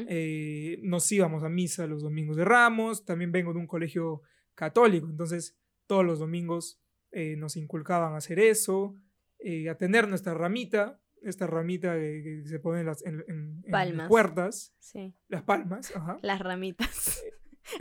[0.08, 4.22] Eh, nos íbamos a misa los domingos de Ramos, también vengo de un colegio
[4.56, 5.56] católico, entonces
[5.90, 6.80] todos los domingos
[7.10, 8.94] eh, nos inculcaban a hacer eso,
[9.40, 13.64] eh, a tener nuestra ramita, esta ramita que, que se pone en las, en- en-
[13.66, 15.12] en las puertas, Sí.
[15.26, 16.16] las palmas, ajá.
[16.22, 17.20] Las ramitas.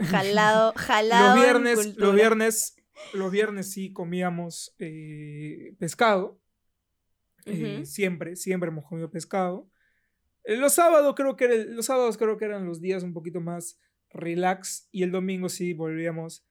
[0.00, 1.36] jalado, jalado.
[1.36, 2.76] Los viernes, los viernes,
[3.14, 6.40] los viernes sí comíamos eh, pescado.
[7.46, 7.86] Eh.
[7.86, 9.70] Siempre, siempre hemos comido pescado.
[10.44, 13.40] Eh, Los sábados creo que el- los sábados creo que eran los días un poquito
[13.40, 13.78] más
[14.10, 16.44] relax y el domingo sí volvíamos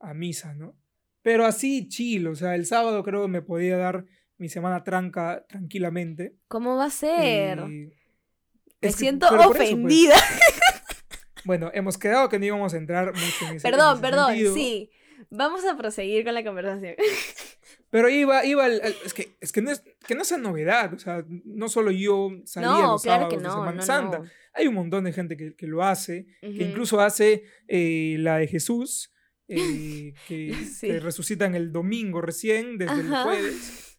[0.00, 0.76] a misa, ¿no?
[1.24, 4.04] Pero así chill, o sea, el sábado creo que me podía dar
[4.36, 6.36] mi semana tranca tranquilamente.
[6.48, 7.58] ¿Cómo va a ser?
[7.60, 10.14] Eh, Me es siento eso, pues, ofendida.
[11.44, 14.26] bueno, hemos quedado que no íbamos a entrar mucho en ese en perdón, ese perdón,
[14.28, 14.54] sentido.
[14.54, 14.90] sí.
[15.30, 16.94] Vamos a proseguir con la conversación.
[17.90, 20.92] Pero iba, iba al- al- es que, es que no es, que no es novedad,
[20.92, 23.52] o sea, no solo yo salía No, los claro sábados que de no.
[23.52, 24.18] Semana no, Santa.
[24.18, 24.24] no.
[24.52, 28.48] Hay un montón de gente que, que lo hace, que incluso hace eh, la de
[28.48, 29.12] Jesús,
[29.48, 30.86] eh, que, Sí.
[30.88, 33.22] que resucitan el domingo recién, desde el Ajá.
[33.24, 33.98] jueves.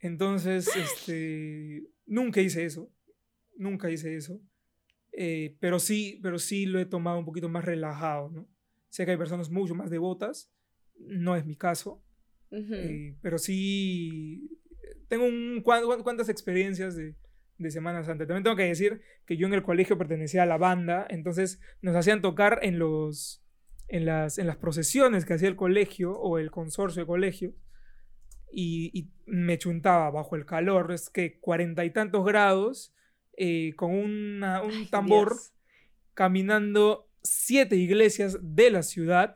[0.00, 2.90] Entonces, este, nunca hice eso,
[3.56, 4.40] nunca hice eso,
[5.12, 8.48] eh, pero sí, pero sí lo he tomado un poquito más relajado, ¿no?
[8.88, 10.50] Sé que hay personas mucho más devotas,
[10.98, 12.02] no es mi caso,
[12.50, 12.74] Ujú.
[12.74, 14.58] eh, pero sí
[15.08, 17.14] tengo un, cuan- cuan- cuantas experiencias de,
[17.58, 18.26] de Semana Santa.
[18.26, 21.94] También tengo que decir que yo en el colegio pertenecía a la banda, entonces nos
[21.94, 23.41] hacían tocar en los
[23.92, 27.54] en las, en las procesiones que hacía el colegio o el consorcio de colegio
[28.50, 32.92] y, y me chuntaba bajo el calor, es que cuarenta y tantos grados,
[33.36, 35.52] eh, con una- un Ay, tambor Dios.
[36.14, 39.34] caminando siete iglesias de la ciudad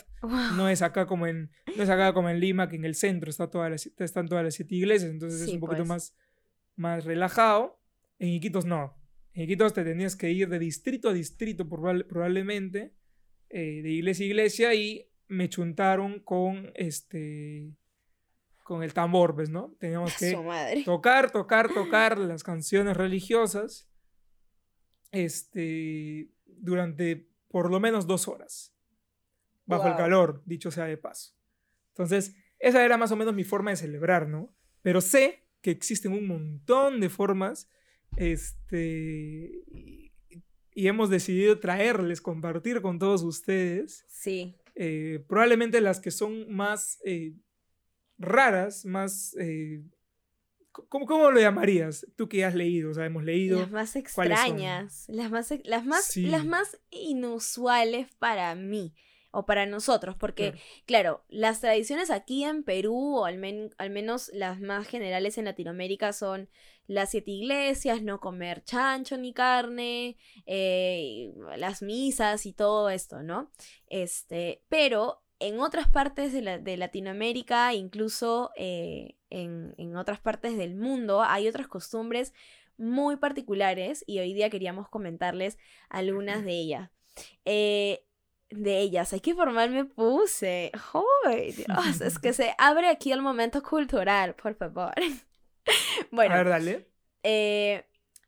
[0.56, 3.30] no es acá como en no es acá como en Lima que en el centro
[3.30, 5.88] está todas las, están todas las siete iglesias entonces es Sí, un poquito pues.
[5.88, 6.14] más
[6.74, 7.78] más relajado
[8.18, 8.96] en Iquitos no
[9.34, 12.92] en Iquitos te tenías que ir de distrito a distrito probable- probablemente
[13.50, 17.72] eh, de iglesia a iglesia y me chuntaron con este
[18.62, 20.32] con el tambor pues no teníamos que
[20.84, 23.88] tocar, tocar, tocar las canciones religiosas
[25.12, 28.74] este, durante por lo menos dos horas,
[29.64, 31.34] bajo el calor, dicho sea de paso.
[31.88, 34.54] Entonces, esa era más o menos mi forma de celebrar, ¿no?
[34.82, 37.70] Pero sé que existen un montón de formas,
[38.16, 39.52] este,
[40.76, 44.54] y, hemos decidido traerles, compartir con todos ustedes, Sí.
[44.74, 47.32] eh, probablemente las que son más eh,
[48.18, 49.34] raras, más...
[49.40, 49.82] eh,
[50.70, 52.06] ¿cómo, ¿Cómo lo llamarías?
[52.16, 53.58] Tú que has leído, o sea, hemos leído.
[53.60, 56.26] Las más extrañas, las más, las más, Sí.
[56.26, 58.94] las más inusuales para mí
[59.38, 60.64] o para nosotros, porque Claro.
[60.86, 65.44] claro, las tradiciones aquí en Perú, o al, men- al menos las más generales en
[65.44, 66.48] Latinoamérica, son
[66.86, 70.16] las siete iglesias, no comer chancho ni carne,
[70.46, 73.50] eh, las misas y todo esto, ¿no?
[73.88, 80.56] Este, pero en otras partes de, la- de Latinoamérica, incluso eh, en, en otras partes
[80.56, 82.32] del mundo, hay otras costumbres
[82.78, 85.58] muy particulares y hoy día queríamos comentarles
[85.90, 86.90] algunas de ellas.
[87.44, 88.05] Eh,
[88.56, 90.72] de ellas, ay, qué formal me puse.
[91.24, 92.00] ¡Ay, Dios!
[92.00, 94.92] es que se abre aquí el momento cultural, por favor.
[96.10, 96.88] bueno, A ver, dale.
[97.22, 97.84] eh,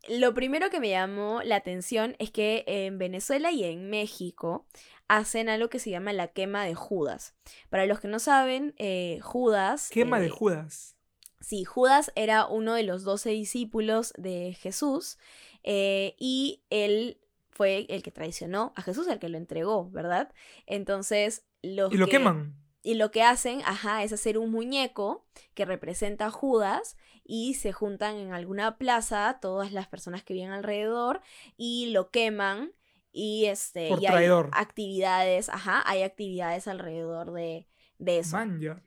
[0.09, 4.67] lo primero que me llamó la atención es que en Venezuela y en México
[5.09, 7.35] hacen algo que se llama la quema de Judas.
[7.71, 9.89] Para los que no saben, eh, Judas...
[9.91, 10.97] Quema de eh, Judas.
[11.41, 15.19] Sí, Judas era uno de los doce discípulos de Jesús
[15.63, 17.21] eh, y él
[17.59, 20.33] fue el que traicionó a Jesús, el que lo entregó, ¿verdad?
[20.67, 22.55] Entonces, los Y lo que- queman.
[22.83, 27.73] y lo que hacen, ajá, es hacer un muñeco que representa a Judas y se
[27.73, 31.21] juntan en alguna plaza todas las personas que vienen alrededor
[31.57, 32.71] y lo queman
[33.11, 34.15] y este Por y hay
[34.53, 37.67] actividades, ajá, hay actividades alrededor de,
[37.99, 38.37] de eso.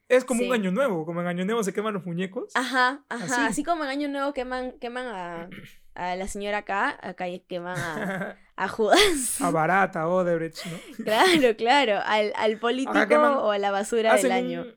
[0.08, 1.06] Es como un año nuevo.
[1.06, 2.52] Como en año nuevo se queman los muñecos.
[2.56, 3.42] Ajá, ajá, Así.
[3.50, 5.50] así, como en Año Nuevo queman, queman a,
[5.96, 9.42] a la señora acá, acá queman a, a Judas.
[9.42, 10.78] a Barata, Odebrecht, ¿no?
[11.06, 14.62] claro, claro, al, al político queman- o a la basura del año.
[14.64, 14.76] un-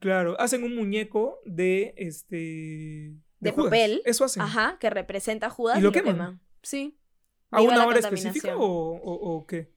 [0.00, 3.14] claro, hacen un muñeco de este.
[3.38, 3.66] De Judas.
[3.66, 4.02] papel.
[4.04, 4.42] Eso hacen.
[4.42, 6.40] Ajá, que representa a Judas ¿Y y lo queman?
[6.62, 6.98] Sí.
[7.50, 9.72] ¿A Viva una hora específica o, o- o qué?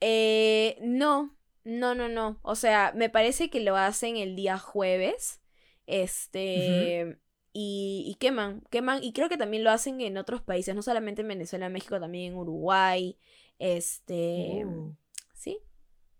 [0.00, 2.38] Eh, no, no, no, no.
[2.42, 5.40] O sea, me parece que lo hacen el día jueves.
[5.86, 7.18] Este.
[7.56, 9.02] Y, y queman, queman.
[9.02, 12.32] Y creo que también lo hacen en otros países, no solamente en Venezuela, México, también
[12.32, 13.16] en Uruguay.
[13.58, 14.64] Este.
[14.66, 14.94] Oh,
[15.32, 15.58] Sí.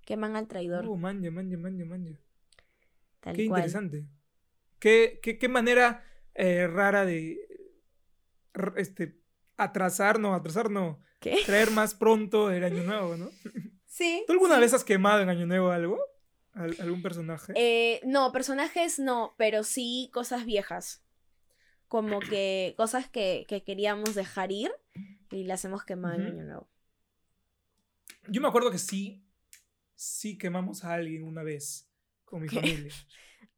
[0.07, 0.87] Queman al traidor.
[0.87, 2.12] oh, manja, manja, manja, manja.
[3.20, 3.61] tal Qué cual.
[3.61, 4.07] interesante.
[4.78, 6.05] Qué, qué, qué manera
[6.35, 7.39] eh, rara de
[8.76, 9.18] este,
[9.57, 11.39] atrasar, no, atrasar no, ¿Qué?
[11.47, 13.30] traer más pronto el año nuevo, ¿no?
[13.87, 14.24] Sí.
[14.26, 14.61] ¿Tú alguna sí.
[14.61, 15.97] vez has quemado en año nuevo algo?
[16.53, 17.53] ¿Al- ¿Algún personaje?
[17.55, 21.04] Eh, no, personajes no, pero sí cosas viejas.
[21.95, 24.73] Como que cosas que, que queríamos dejar ir
[25.31, 26.31] y las hemos quemado en Ujú.
[26.33, 26.69] Año Nuevo.
[28.27, 29.23] Yo me acuerdo que sí,
[29.95, 31.89] sí quemamos a alguien una vez
[32.25, 32.57] con mi ¿Qué?
[32.57, 32.93] familia.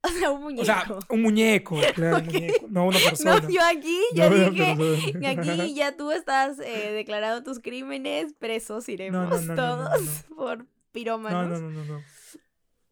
[0.02, 0.62] O sea, un muñeco.
[0.62, 3.40] O sea, un muñeco, claro, un muñeco, no una persona.
[3.40, 8.34] no, yo aquí ya No dije que aquí ya tú estás eh, declarando tus crímenes,
[8.34, 11.58] presos iremos no, todos por No, pirómanos.
[11.58, 12.02] no, no, no, no.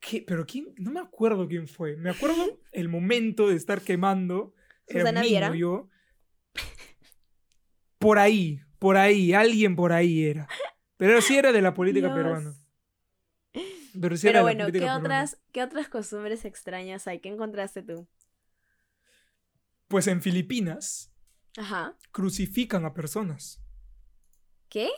[0.01, 0.25] ¿Qué?
[0.27, 0.75] ¿Pero quién?
[0.79, 1.97] No me acuerdo quién fue.
[1.97, 4.55] Me acuerdo el momento de estar quemando.
[4.89, 5.55] Susana Viera.
[5.55, 5.89] yo.
[7.99, 10.47] Por ahí, por ahí, alguien por ahí era.
[10.97, 12.17] Pero sí era de la política Dios.
[12.17, 12.55] peruana.
[14.01, 14.99] Pero, sí era Pero bueno, ¿qué peruana.
[14.99, 17.21] otras, ¿qué otras costumbres extrañas hay?
[17.21, 18.09] ¿Qué encontraste tú?
[19.89, 21.13] Pues en Filipinas
[21.57, 21.97] Ajá.
[22.11, 23.63] crucifican a personas.
[24.69, 24.91] ¿Qué?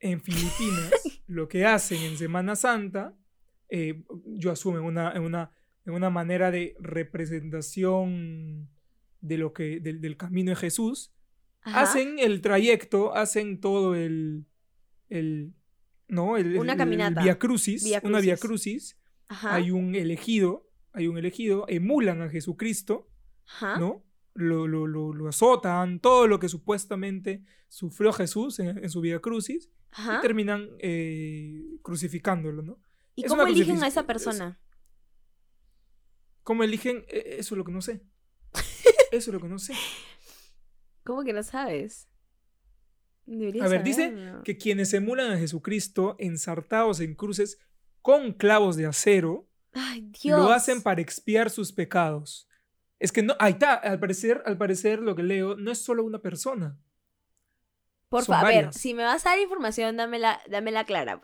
[0.00, 0.90] En Filipinas
[1.26, 3.14] lo que hacen en Semana Santa,
[3.68, 5.50] eh, yo asumo en una, en, una,
[5.86, 8.68] en una manera de representación
[9.20, 11.12] de lo que, del, del camino de Jesús,
[11.62, 11.82] Ajá.
[11.82, 14.44] hacen el trayecto, hacen todo el,
[15.08, 15.54] el
[16.08, 16.36] ¿no?
[16.36, 17.20] El, Una caminata.
[17.20, 18.94] El Via Crucis, una Via Crucis.
[18.94, 18.98] Crucis.
[19.28, 19.54] Ajá.
[19.54, 23.08] Hay un elegido, hay un elegido, emulan a Jesucristo,
[23.46, 23.78] Ajá.
[23.78, 24.02] ¿no?
[24.34, 29.20] Lo, lo, lo, lo azotan, todo lo que supuestamente sufrió Jesús en, en su Via
[29.20, 32.80] Crucis, y terminan eh, crucificándolo, ¿no?
[33.14, 34.58] ¿Y es cómo eligen a esa es- persona?
[36.44, 37.04] ¿Cómo eligen?
[37.08, 38.00] Eh, Eso es lo que no sé.
[39.10, 39.74] Eso es lo que no sé.
[41.04, 42.08] ¿Cómo que no sabes?
[43.26, 44.14] Deberías A ver, dice
[44.44, 47.58] que quienes emulan a Jesucristo ensartados en cruces
[48.02, 50.38] con clavos de acero, Ay, Dios.
[50.38, 52.48] lo hacen para expiar sus pecados.
[52.98, 56.04] Es que no, ahí está, al parecer, al parecer lo que leo, no es solo
[56.04, 56.78] una persona.
[58.18, 61.20] Por favor, a ver, si me vas a dar información, dámela, dámela clara.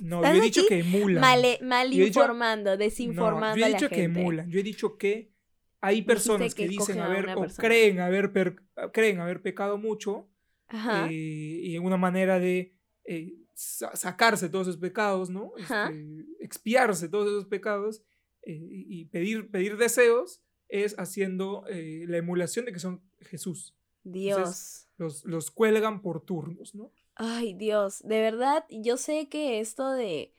[0.00, 1.20] No, yo he dicho que emulan.
[1.20, 4.20] Mal, mal Yo he dicho- informando, desinformando No, yo he a la dicho que gente.
[4.20, 4.48] emulan.
[4.50, 5.32] Yo he dicho que
[5.80, 7.68] hay personas que que, dicen haber o persona.
[7.68, 8.56] creen haber, per-
[8.92, 10.28] creen haber pecado mucho
[10.72, 15.52] eh, y una manera de eh, sa- sacarse todos esos pecados, ¿no?
[15.58, 18.02] Este, expiarse todos esos pecados
[18.42, 23.74] eh, y y pedir, pedir deseos es haciendo eh, la emulación de que son Jesús.
[24.02, 24.83] Dios.
[24.96, 26.92] Los, los cuelgan por turnos, ¿no?
[27.16, 28.00] Ay, Dios.
[28.02, 30.34] De verdad, yo sé que esto de,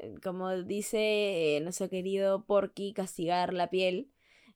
[0.00, 4.10] eh, como dice eh, nuestro querido Porky, castigar la piel,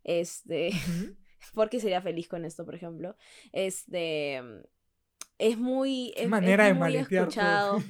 [0.05, 0.71] este.
[1.55, 3.17] Porky sería feliz con esto, por ejemplo,
[3.53, 4.43] este,
[5.39, 7.83] es muy, es, manera es de muy escuchado.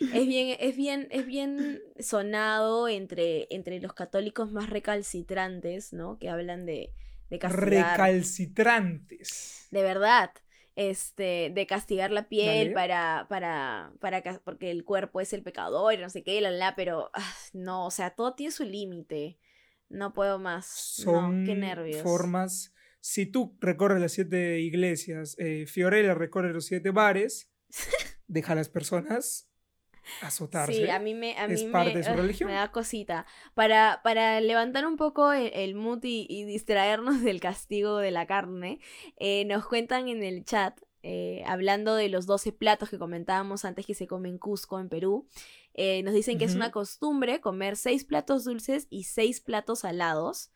[0.00, 6.18] Es bien, es bien, es bien sonado entre, entre los católicos más recalcitrantes, ¿no?
[6.18, 6.92] Que hablan de,
[7.30, 7.98] de castigar.
[7.98, 9.68] Recalcitrantes.
[9.70, 10.30] De verdad.
[10.80, 12.74] Este, de castigar la piel Dale.
[12.74, 16.56] para, para, para, porque el cuerpo es el pecador y no sé qué, la, la,
[16.56, 19.40] la, pero ah, no, o sea, todo tiene su límite.
[19.88, 20.66] No puedo más.
[20.66, 22.02] son no, qué nervios.
[22.02, 22.72] formas.
[23.00, 27.50] Si tú recorres las siete iglesias, eh, Fiorella recorre los siete bares,
[28.28, 29.47] deja a las personas
[30.20, 30.72] azotarse.
[30.72, 32.48] Sí, a mí me, a Es parte me, de su religión.
[32.48, 33.26] me da cosita.
[33.54, 38.26] Para, para levantar un poco el, el mood y, y distraernos del castigo de la
[38.26, 38.80] carne,
[39.16, 43.86] eh, nos cuentan en el chat, eh, hablando de los 12 platos que comentábamos antes
[43.86, 45.28] que se come en Cusco, en Perú,
[45.74, 50.50] eh, nos dicen que es una costumbre comer 6 platos dulces y 6 platos salados.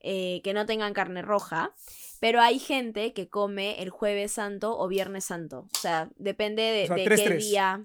[0.00, 1.74] que no tengan carne roja,
[2.20, 6.84] pero hay gente que come el jueves santo o viernes santo, o sea, depende de,
[6.84, 7.84] O sea, de tres, qué día,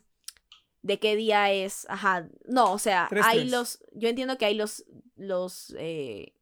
[0.83, 3.51] de qué día es, ajá, no, o sea, Tres, hay tres.
[3.51, 6.35] los, yo entiendo que hay los, los, eh,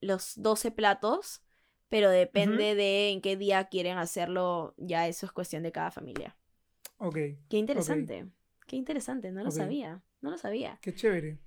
[0.00, 1.42] los 12 platos,
[1.88, 6.36] pero depende de en qué día quieren hacerlo, ya eso es cuestión de cada familia.
[6.98, 7.16] Ok,
[7.48, 8.28] Qué interesante,
[8.66, 10.78] qué interesante, no lo sabía, no lo sabía.
[10.80, 11.38] qué chévere.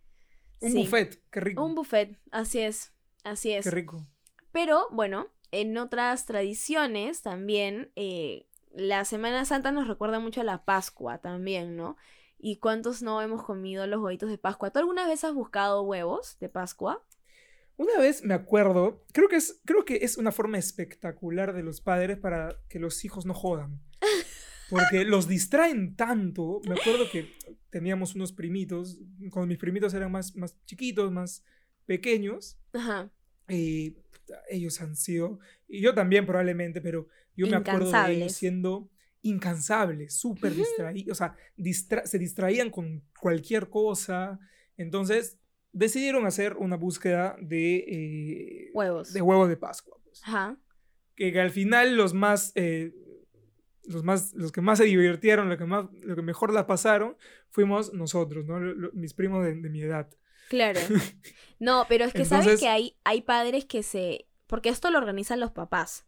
[0.61, 0.78] Un Sí.
[0.80, 1.63] buffet, qué rico.
[1.65, 3.63] Un buffet, así es, así es.
[3.65, 4.05] Qué rico.
[4.51, 10.65] Pero bueno, en otras tradiciones también, eh, la Semana Santa nos recuerda mucho a la
[10.65, 11.97] Pascua también, ¿no?
[12.38, 14.71] ¿Y cuántos no hemos comido los huevitos de Pascua?
[14.71, 17.03] ¿Tú alguna vez has buscado huevos de Pascua?
[17.78, 21.82] Una vez me acuerdo, creo que es, creo que es una forma espectacular de los
[21.82, 23.82] padres para que los hijos no jodan.
[24.69, 26.59] Porque los distraen tanto.
[26.67, 27.34] Me acuerdo que
[27.69, 28.97] teníamos unos primitos,
[29.32, 31.43] cuando mis primitos eran más, más chiquitos, más
[31.86, 33.11] pequeños, Ajá.
[33.48, 33.93] Eh,
[34.50, 38.89] ellos han sido, y yo también probablemente, pero yo me acuerdo de ellos siendo
[39.22, 44.39] incansables, súper distraídos, o sea, distra- se distraían con cualquier cosa.
[44.78, 45.38] Entonces
[45.72, 49.14] decidieron hacer una búsqueda de, eh, Huevos.
[49.14, 49.98] de huevos de Pascua.
[50.04, 50.22] pues.
[50.26, 50.58] Ajá.
[51.16, 52.93] Que, que al final los más, eh,
[53.86, 57.16] los más, los que más se divirtieron, lo que, más, lo que mejor la pasaron,
[57.50, 58.60] fuimos nosotros, ¿no?
[58.60, 60.10] Lo- lo- mis primos de, de mi edad.
[60.50, 60.80] Claro.
[61.58, 64.28] No, pero es que sabes que hay, hay padres que se...
[64.46, 66.06] Porque esto lo organizan los papás.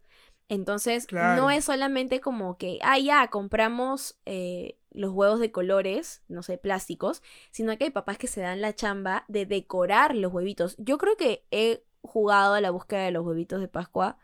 [0.50, 1.42] Entonces, Claro.
[1.42, 6.58] no es solamente como que, ah, ya, compramos eh, los huevos de colores, no sé,
[6.58, 10.76] plásticos, sino que hay papás que se dan la chamba de decorar los huevitos.
[10.78, 14.18] Yo creo que he jugado a la búsqueda de los huevitos de Pascua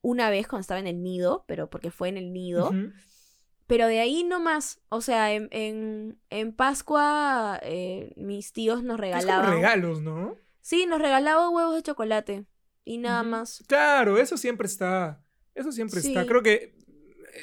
[0.00, 2.72] una vez cuando estaba en el nido, pero porque fue en el nido.
[3.70, 4.80] Pero de ahí no más.
[4.90, 9.52] O sea, en, en, en Pascua eh, mis tíos nos Es como regalaban.
[9.52, 10.36] regalos, ¿no?
[10.60, 12.46] Sí, nos regalaban huevos de chocolate.
[12.84, 13.62] Y nada más.
[13.68, 15.24] Claro, eso siempre está.
[15.54, 16.26] Eso siempre está.
[16.26, 16.74] Creo que eh,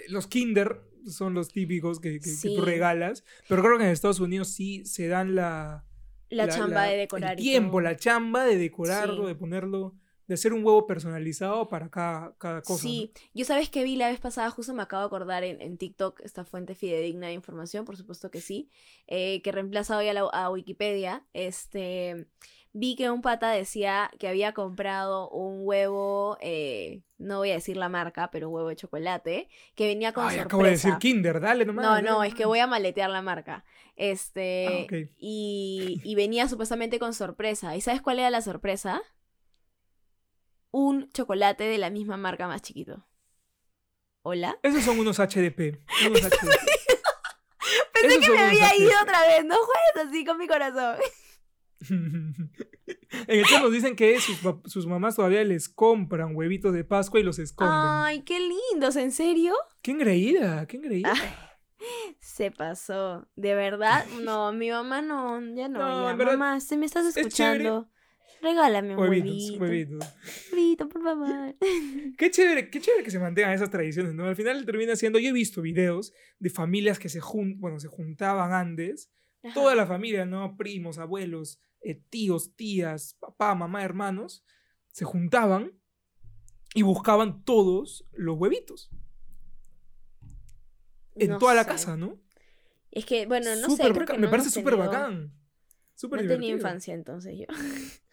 [0.10, 3.24] los Kinder son los típicos que, que- que tú regalas.
[3.48, 5.86] Pero creo que en Estados Unidos sí se dan la,
[6.30, 7.32] La, chamba de decorar.
[7.32, 9.28] El tiempo, la chamba de decorarlo, Sí.
[9.30, 9.96] de ponerlo,
[10.28, 12.84] de hacer un huevo personalizado para cada, cada cosa.
[12.84, 12.90] ¿no?
[12.90, 15.78] Sí, yo sabes que vi la vez pasada, justo me acabo de acordar en, en
[15.78, 18.70] TikTok, esta fuente fidedigna de información, por supuesto que sí,
[19.08, 21.26] eh, que reemplaza hoy a, la- a Wikipedia.
[21.34, 22.28] Este,
[22.74, 27.78] vi que un pata decía que había comprado un huevo, eh, no voy a decir
[27.78, 30.46] la marca, pero un huevo de chocolate, que venía con Ay, sorpresa.
[30.46, 31.86] acabo de decir Kinder, dale nomás.
[31.86, 33.64] No, dale no, es que voy a maletear la marca.
[33.96, 34.94] Este, Ah, ok.
[35.18, 37.76] y, y venía supuestamente con sorpresa.
[37.76, 39.02] ¿Y sabes cuál era la sorpresa?
[40.80, 43.04] Un chocolate de la misma marca más chiquito.
[44.22, 44.60] ¿Hola?
[44.62, 45.80] Esos son unos HDP.
[46.08, 46.52] Unos HDP.
[47.94, 48.80] Pensé Esos que me había HDP.
[48.82, 49.44] ido otra vez.
[49.44, 50.98] No juegues así con mi corazón.
[51.90, 52.52] en
[53.28, 57.40] el chat nos dicen que sus, mamás todavía les compran huevitos de Pascua y los
[57.40, 57.74] esconden.
[57.76, 59.56] Ay, qué lindos, ¿en serio?
[59.82, 61.14] Qué engreída, qué engreída.
[61.16, 63.28] Ay, se pasó.
[63.36, 64.06] ¿De verdad?
[64.22, 65.80] No, mi mamá no, ya no.
[65.80, 66.12] No, ya.
[66.12, 67.90] en verdad, Mamá, si me estás escuchando,
[68.42, 69.98] regálame un huevitos, huevito.
[70.52, 71.56] Huevito, por favor.
[72.18, 74.26] Qué chévere, qué chévere que se mantengan esas tradiciones, ¿no?
[74.26, 77.88] Al final termina siendo, yo he visto videos de familias que se jun, bueno, se
[77.88, 79.12] juntaban antes,
[79.54, 80.58] toda la familia, ¿no?
[80.58, 84.44] Primos, abuelos, eh, tíos, tías, papá, mamá, hermanos,
[84.92, 85.74] se juntaban
[86.74, 88.90] y buscaban todos los huevitos
[91.16, 92.20] en No toda la casa, ¿no?
[92.92, 95.34] Es que, bueno, no sé, creo que me no parece súper bacán.
[95.96, 96.56] Súper No divertido.
[96.58, 97.46] infancia entonces yo.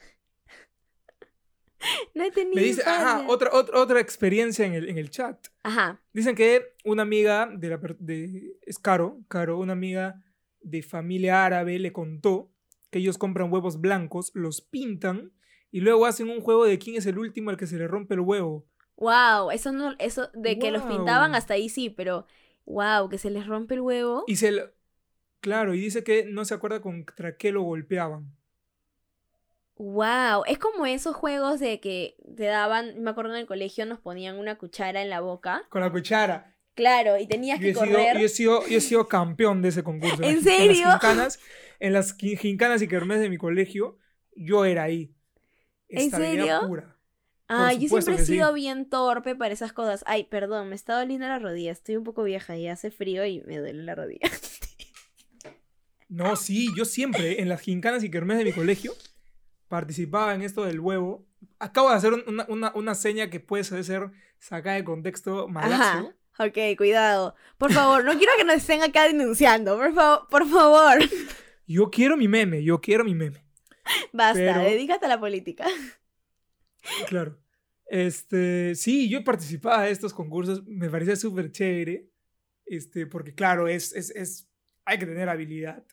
[2.15, 5.47] no he tenido Me dice, ajá, otra, otra, otra experiencia en el, en el chat.
[5.63, 6.01] Ajá.
[6.13, 10.23] Dicen que una amiga de la de es Caro, Caro, una amiga
[10.61, 12.51] de familia árabe le contó
[12.91, 15.33] que ellos compran huevos blancos, los pintan
[15.71, 18.15] y luego hacen un juego de quién es el último al que se le rompe
[18.15, 18.65] el huevo.
[18.97, 22.27] Wow, eso no, eso de que los pintaban hasta ahí sí, pero
[22.65, 24.23] wow, que se les rompe el huevo.
[24.29, 24.71] Y se lo-
[25.41, 28.33] claro, y dice que no se acuerda contra qué lo golpeaban.
[29.77, 33.99] Wow, es como esos juegos de que te daban, me acuerdo en el colegio nos
[33.99, 35.65] ponían una cuchara en la boca.
[35.69, 36.55] Con la cuchara.
[36.75, 38.19] Claro, y tenías Yo que sido, correr.
[38.19, 40.23] yo, he sido, yo he sido campeón de ese concurso.
[40.23, 40.83] ¿En serio?
[40.83, 41.41] En las gincanas,
[41.81, 43.99] en las gincanas y kermés de mi colegio,
[44.37, 45.15] yo era ahí.
[45.89, 46.61] ¿En serio?
[46.67, 46.97] pura.
[47.47, 48.35] Ay, yo siempre he sí.
[48.35, 50.03] sido bien torpe para esas cosas.
[50.07, 51.73] Ay, perdón, me está doliendo la rodilla.
[51.73, 54.31] Estoy un poco vieja y hace frío y me duele la rodilla.
[56.07, 58.95] No, sí, yo siempre en las gincanas y kermés de mi colegio
[59.69, 61.27] participaba en esto del huevo.
[61.59, 65.83] Acabo de hacer un- una, una, una seña que puede ser sacada de contexto malazo.
[65.83, 66.15] Ajá.
[66.39, 67.35] Ok, cuidado.
[67.59, 69.77] Por favor, no quiero que nos estén acá denunciando.
[69.77, 70.99] Por favor, por favor.
[71.67, 73.45] Yo quiero mi meme, yo quiero mi meme.
[74.13, 75.65] Basta, Pero- dedícate a la política.
[77.09, 77.39] Claro.
[77.87, 82.09] Este, sí, yo participaba de estos concursos, me parecía súper chévere.
[82.67, 84.49] Este, porque claro, es, es, es,
[84.85, 85.85] hay que tener habilidad.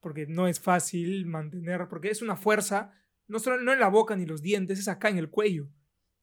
[0.00, 2.92] Porque no es fácil mantener, porque es una fuerza,
[3.28, 5.68] no solo no en la boca ni los dientes, es acá en el cuello.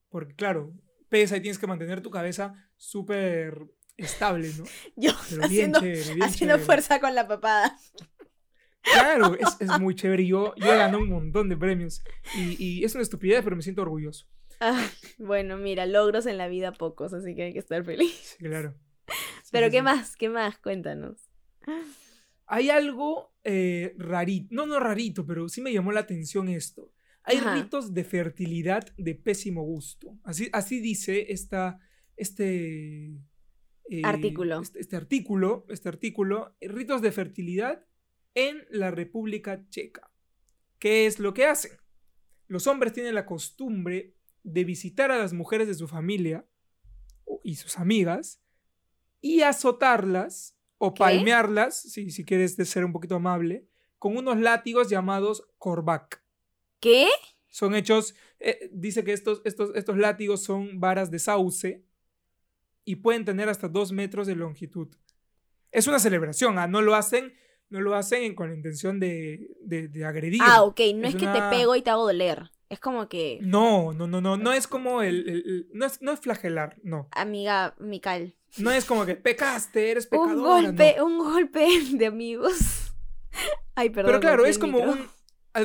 [0.10, 0.74] Porque claro,
[1.10, 4.66] pesa y tienes que mantener tu cabeza súper estable, ¿no?
[4.96, 6.66] Yo Pero bien haciendo, chévere, bien haciendo chévere.
[6.66, 7.78] fuerza con la papada.
[8.82, 10.26] Claro, es, es muy chévere.
[10.28, 12.04] Yo, yo he ganado un montón de premios.
[12.36, 14.28] Y, y es una estupidez, pero me siento orgulloso.
[14.60, 14.88] Ah,
[15.18, 18.36] bueno, mira, logros en la vida pocos, así que hay que estar feliz.
[18.38, 18.76] Sí, claro.
[19.44, 20.16] Sí, Pero sí, ¿qué más?
[20.16, 20.58] ¿Qué más?
[20.58, 21.30] Cuéntanos.
[22.48, 26.92] Hay algo eh, rarito, no, no rarito, pero sí me llamó la atención esto.
[27.26, 27.56] Hay Ajá.
[27.56, 30.18] ritos de fertilidad de pésimo gusto.
[30.24, 31.80] Así, así dice esta,
[32.16, 33.18] este
[33.90, 34.62] eh, Artículo.
[34.62, 37.86] Este, este artículo, este artículo, ritos de fertilidad
[38.34, 40.12] en la República Checa.
[40.80, 41.72] ¿Qué es lo que hacen?
[42.48, 46.46] Los hombres tienen la costumbre de visitar a las mujeres de su familia
[47.44, 48.42] y sus amigas
[49.22, 51.00] y azotarlas o ¿Qué?
[51.00, 53.68] palmearlas, si, si quieres de ser un poquito amable,
[53.98, 56.24] con unos látigos llamados korvac.
[56.86, 57.08] ¿Qué?
[57.50, 61.84] Son hechos, eh, dice que estos, estos, estos látigos son varas de sauce
[62.84, 64.90] y pueden tener hasta dos metros de longitud.
[65.72, 67.34] Es una celebración, ah, no lo hacen,
[67.70, 70.42] no lo hacen con la intención de, de- de agredir.
[70.44, 72.52] Ah, ok, no es, Es que una- te pego y te hago doler.
[72.70, 76.02] Es como que, No, no, no, no, no es como el, el- el- no, es,
[76.02, 77.08] no es flagelar, no.
[77.12, 78.36] amiga Mical.
[78.58, 80.62] No es como que pecaste, eres Un pecadora.
[80.68, 81.06] golpe, no.
[81.06, 82.92] un golpe de amigos.
[83.76, 84.10] Ay, perdón.
[84.12, 85.08] Pero claro, es como un...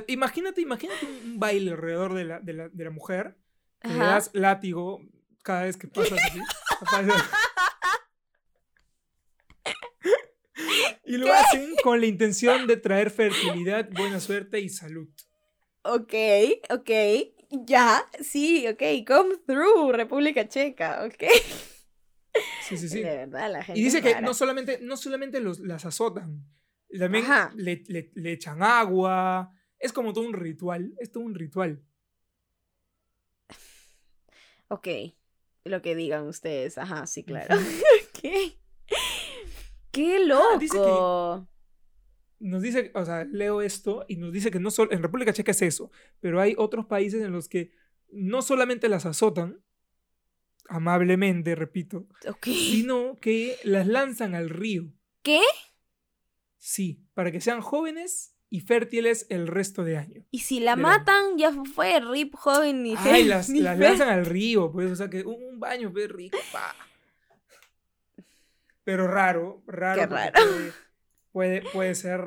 [0.08, 3.36] Imagínate, imagínate un, baile alrededor de la, de la, de la mujer,
[3.80, 5.00] que le das látigo
[5.42, 6.40] cada vez que pasas así.
[11.04, 15.08] Y lo hacen con la intención de traer fertilidad, buena suerte y salud.
[15.82, 16.14] Ok,
[16.70, 16.90] ok.
[17.66, 18.82] Ya, sí, ok.
[19.06, 21.24] Come through, República Checa, ok.
[22.62, 23.00] Sí, sí, sí.
[23.02, 23.80] De verdad, la gente.
[23.80, 26.44] Y dice que no solamente, no solamente los, las azotan,
[26.96, 27.24] también
[27.56, 29.50] le- le echan agua,
[29.80, 30.94] Es como todo un ritual.
[30.98, 31.82] Es todo un ritual.
[34.68, 34.86] Ok,
[35.64, 36.78] lo que digan ustedes.
[36.78, 37.56] Ajá, sí, claro.
[38.22, 38.56] ¿Qué?
[39.90, 41.48] ¡Qué Ah, dice que- loco!
[42.38, 45.50] Nos dice, o sea, leo esto y nos dice que no solo en República Checa
[45.50, 47.72] es eso, pero hay otros países en los que
[48.08, 49.62] no solamente las azotan,
[50.68, 52.46] amablemente, repito, Ok.
[52.46, 54.90] sino que las lanzan al río.
[55.22, 55.40] ¿Qué?
[56.56, 60.24] Sí, para que sean jóvenes y fértiles el resto de año.
[60.32, 63.84] Y si la matan, ya fue rip joven ni Ay, fe- las, ni las fe-
[63.84, 66.74] lanzan al río, pues, o sea que un, un baño, pues, rico, pa.
[68.84, 70.00] Pero raro, raro.
[70.00, 70.32] Qué raro.
[70.42, 70.72] Puede,
[71.32, 72.20] puede, puede ser.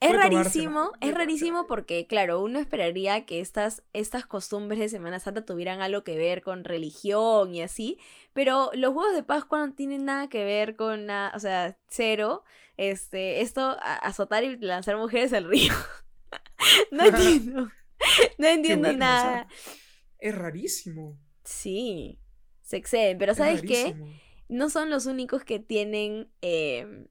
[0.00, 5.44] Es rarísimo, es rarísimo porque, claro, uno esperaría que estas, estas costumbres de Semana Santa
[5.44, 7.98] tuvieran algo que ver con religión y así,
[8.32, 12.44] pero los huevos de Pascua no tienen nada que ver con nada, o sea, cero.
[12.76, 15.74] Este, esto, azotar y lanzar mujeres al río.
[16.90, 17.68] no entiendo.
[18.38, 19.46] No entiendo nada.
[20.18, 21.18] Es rarísimo.
[21.44, 22.18] Sí,
[22.62, 23.94] se exceden, pero es ¿sabes qué?
[24.48, 27.06] no son los únicos que tienen eh,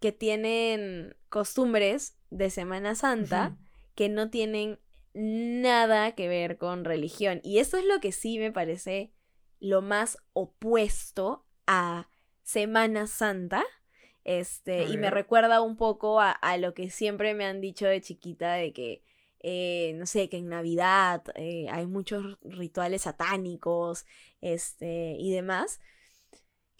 [0.00, 3.56] que tienen costumbres de Semana Santa
[3.94, 4.80] que no tienen
[5.12, 7.40] nada que ver con religión.
[7.44, 9.12] Y eso es lo que sí me parece
[9.58, 12.08] lo más opuesto a
[12.42, 13.62] Semana Santa.
[14.24, 18.00] Este, y me recuerda un poco a, a lo que siempre me han dicho de
[18.00, 19.02] chiquita de que,
[19.40, 24.06] eh, no sé, que en Navidad eh, hay muchos rituales satánicos
[24.40, 25.80] este, y demás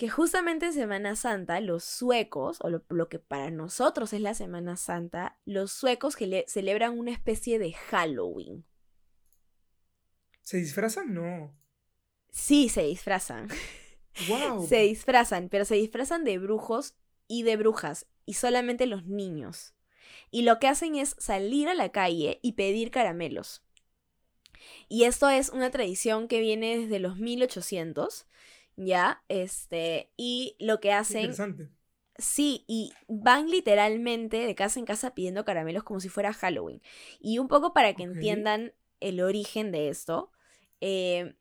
[0.01, 4.35] que justamente en Semana Santa los suecos, o lo, lo que para nosotros es la
[4.35, 8.65] Semana Santa, los suecos que le- celebran una especie de Halloween.
[10.43, 11.15] ¿Se disfrazan?
[11.15, 11.57] No.
[12.31, 13.49] Sí, se disfrazan.
[14.29, 14.67] ¡Wow!
[14.67, 16.97] Se disfrazan, pero se disfrazan de brujos
[17.29, 19.75] y de brujas, y solamente los niños.
[20.31, 23.63] Y lo que hacen es salir a la calle y pedir caramelos.
[24.89, 28.27] Y esto es una tradición que viene desde los 1800,
[28.81, 29.23] ¿ya?
[29.29, 31.31] Este, y lo que hacen...
[31.31, 31.69] Interesante.
[32.19, 36.83] Sí, y van literalmente de casa en casa pidiendo caramelos como si fuera Halloween.
[37.19, 40.31] Y un poco para que entiendan el origen de esto,
[40.83, 41.35] eh,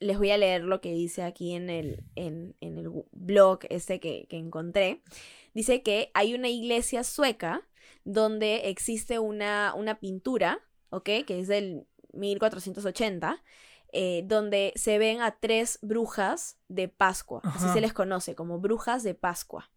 [0.00, 4.00] les voy a leer lo que dice aquí en el, en, en el blog este
[4.00, 5.02] que, que encontré.
[5.54, 7.62] Dice que hay una iglesia sueca
[8.04, 10.60] donde existe una, una pintura,
[10.90, 11.10] ¿ok?
[11.24, 13.42] Que es del 1480,
[13.92, 17.40] eh, donde se ven a tres brujas de Pascua.
[17.44, 19.70] Así se les conoce, como brujas de Pascua.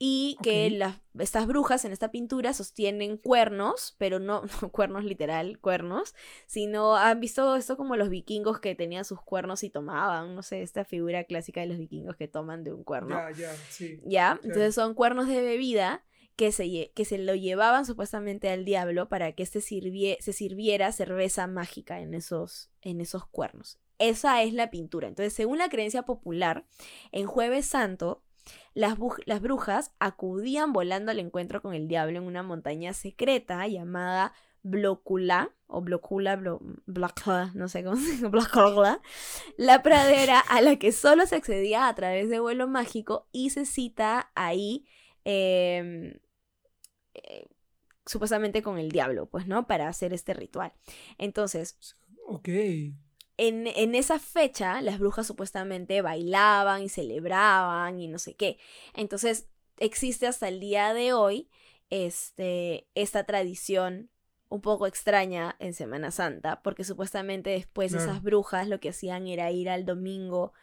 [0.00, 5.58] Y que las, estas brujas en esta pintura sostienen cuernos, pero no, no cuernos literal,
[5.58, 6.14] cuernos,
[6.46, 10.62] sino han visto esto como los vikingos que tenían sus cuernos y tomaban, no sé,
[10.62, 13.16] esta figura clásica de los vikingos que toman de un cuerno.
[13.16, 14.00] Ya, ya, sí.
[14.04, 14.38] ¿Ya?
[14.44, 16.04] Entonces son cuernos de bebida
[16.38, 20.92] que se, que se lo llevaban supuestamente al diablo para que este sirvie- se sirviera
[20.92, 23.80] cerveza mágica en esos, en esos cuernos.
[23.98, 25.08] Esa es la pintura.
[25.08, 26.64] Entonces, según la creencia popular,
[27.10, 28.22] en Jueves Santo,
[28.72, 28.96] las,
[29.40, 34.32] brujas acudían volando al encuentro con el diablo en una montaña secreta llamada
[34.62, 36.60] Blocula, o Blocula, Blo-
[37.54, 39.00] no sé cómo se Blacula,
[39.56, 43.66] la pradera a la que solo se accedía a través de vuelo mágico y se
[43.66, 44.86] cita ahí
[45.24, 46.14] em,
[47.24, 47.46] eh,
[48.06, 49.66] supuestamente con el diablo, pues, ¿no?
[49.66, 50.72] Para hacer este ritual.
[51.18, 51.78] Entonces,
[52.26, 52.48] Ok.
[52.48, 52.96] en,
[53.36, 58.58] en esa fecha, las brujas supuestamente bailaban y celebraban y no sé qué.
[58.94, 59.48] Entonces,
[59.78, 61.48] existe hasta el día de hoy
[61.90, 64.10] este, esta tradición
[64.50, 69.50] un poco extraña en Semana Santa, porque supuestamente después esas brujas lo que hacían era
[69.50, 70.54] ir al domingo,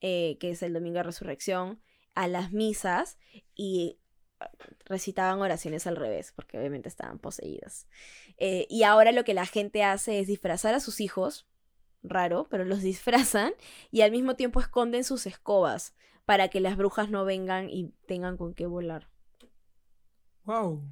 [0.00, 1.80] eh, que es el domingo de resurrección,
[2.14, 3.18] a las misas
[3.56, 3.98] y
[4.84, 7.86] recitaban oraciones al revés, porque obviamente estaban poseídas.
[8.38, 11.46] Eh, y ahora lo que la gente hace es disfrazar a sus hijos,
[12.02, 13.52] raro, pero los disfrazan
[13.90, 18.36] y al mismo tiempo esconden sus escobas para que las brujas no vengan y tengan
[18.36, 19.08] con qué volar.
[20.44, 20.82] ¡Wow!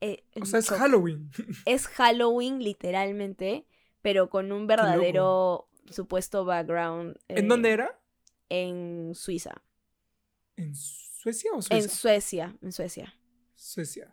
[0.00, 0.68] Eh, O sea, es.
[0.68, 1.30] Halloween.
[1.66, 3.66] es Halloween literalmente,
[4.00, 7.18] pero con un verdadero supuesto background.
[7.28, 8.00] ¿En eh, dónde era?
[8.48, 9.62] En Suiza.
[10.56, 10.74] ¿En
[11.22, 11.88] Suecia o En Suiza?
[11.88, 13.14] Suecia, en Suecia.
[13.54, 14.12] Suecia.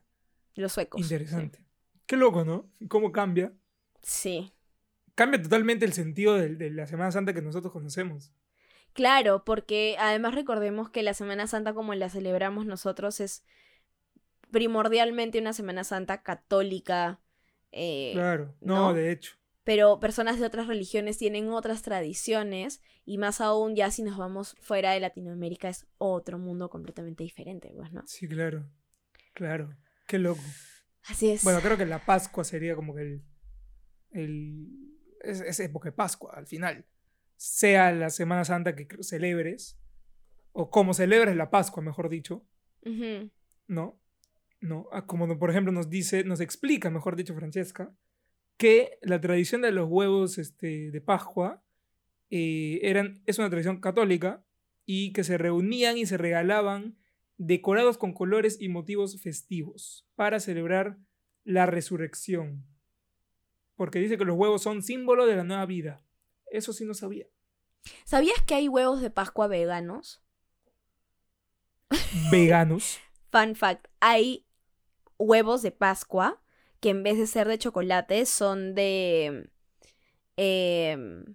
[0.54, 1.00] Los suecos.
[1.00, 1.06] sí.
[1.06, 1.66] Interesante.
[2.06, 2.70] Qué loco, ¿no?
[2.88, 3.52] ¿Cómo cambia?
[4.04, 4.54] Sí.
[5.16, 8.32] Cambia totalmente el sentido de, la Semana Santa que nosotros conocemos.
[8.94, 13.44] Claro, porque además recordemos que la Semana Santa como la celebramos nosotros es
[14.52, 17.20] primordialmente una Semana Santa católica.
[17.72, 18.56] eh, Claro.
[18.62, 18.94] No, ¿no?
[18.94, 19.39] de hecho.
[19.70, 24.56] Pero personas de otras religiones tienen otras tradiciones y más aún ya si nos vamos
[24.60, 28.02] fuera de Latinoamérica es otro mundo completamente diferente, pues, ¿no?
[28.08, 28.68] Sí, claro.
[29.36, 29.78] Claro.
[30.08, 30.42] Qué loco.
[31.04, 31.44] Así es.
[31.44, 33.24] Bueno, creo que la Pascua sería como que el.
[34.10, 34.68] el
[35.22, 36.88] es, es época de Pascua al final.
[37.36, 39.80] Sea la Semana Santa que celebres,
[40.52, 42.44] o como celebres la Pascua, mejor dicho.
[43.68, 44.02] ¿no?
[44.62, 44.90] ¿No?
[44.92, 47.96] Ah, Como por ejemplo nos dice, nos explica, mejor dicho, Francesca,
[48.60, 51.64] que la tradición de los huevos este, de Pascua
[52.30, 54.44] eh, eran, es una tradición católica
[54.86, 56.98] y que se reunían y se regalaban
[57.38, 60.98] decorados con colores y motivos festivos para celebrar
[61.46, 62.68] la resurrección.
[63.76, 66.06] Porque dice que los huevos son símbolo de la nueva vida.
[66.52, 67.28] Eso sí no sabía.
[68.04, 70.22] ¿Sabías que hay huevos de Pascua veganos?
[72.30, 73.00] Veganos.
[73.32, 74.46] Fun fact, hay
[75.18, 76.42] huevos de Pascua
[76.80, 79.50] que en vez de ser de chocolate son de...
[80.38, 81.26] em,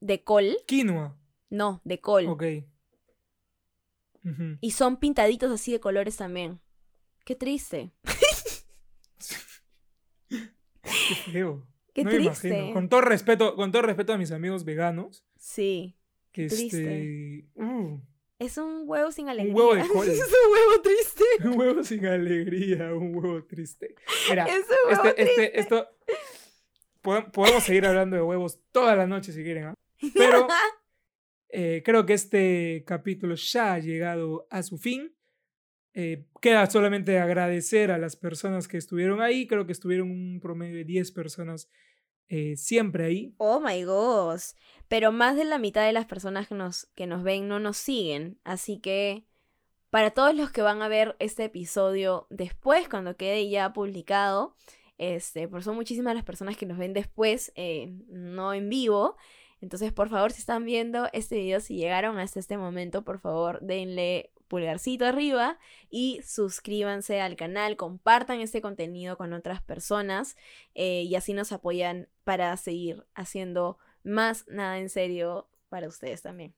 [0.00, 0.56] de col.
[0.66, 1.16] Quinoa.
[1.50, 2.26] No, de col.
[2.28, 2.44] Ok.
[4.60, 6.60] Y son pintaditos así de colores también.
[7.24, 7.92] Qué triste.
[10.28, 11.66] Qué feo.
[11.94, 12.48] Qué no me triste.
[12.48, 12.74] imagino.
[12.74, 15.96] Con todo respeto, con todo respeto a mis amigos veganos, Sí.
[16.32, 17.40] que Triste.
[17.40, 17.48] este.
[17.56, 18.00] uh,
[18.40, 19.54] Es un huevo sin alegría.
[19.54, 20.08] huevo de col.
[20.08, 21.24] es un huevo triste.
[21.48, 23.94] un huevo sin alegría, un huevo triste.
[24.28, 25.44] Mira, Es un huevo este, triste.
[25.44, 25.88] este, esto.
[27.02, 29.74] pode- Podemos seguir hablando de huevos toda la noche si quieren, ¿ah?
[30.14, 30.48] Pero
[31.50, 35.14] eh, creo que este capítulo ya ha llegado a su fin.
[35.92, 39.46] Eh, queda solamente agradecer a las personas que estuvieron ahí.
[39.46, 41.68] Creo que estuvieron un promedio de 10 personas
[42.30, 43.34] eh, siempre ahí.
[43.38, 44.52] Oh my gosh.
[44.86, 47.76] Pero más de la mitad de las personas que nos, que nos ven no nos
[47.76, 48.38] siguen.
[48.44, 49.26] Así que
[49.90, 54.54] para todos los que van a ver este episodio después, cuando quede ya publicado,
[54.96, 59.16] este, por son muchísimas las personas que nos ven después, eh, no en vivo.
[59.60, 63.58] Entonces, por favor, si están viendo este video, si llegaron hasta este momento, por favor,
[63.60, 70.36] denle pulgarcito arriba y suscríbanse al canal, compartan este contenido con otras personas
[70.74, 76.52] eh, y así nos apoyan para seguir haciendo más nada en serio para ustedes también.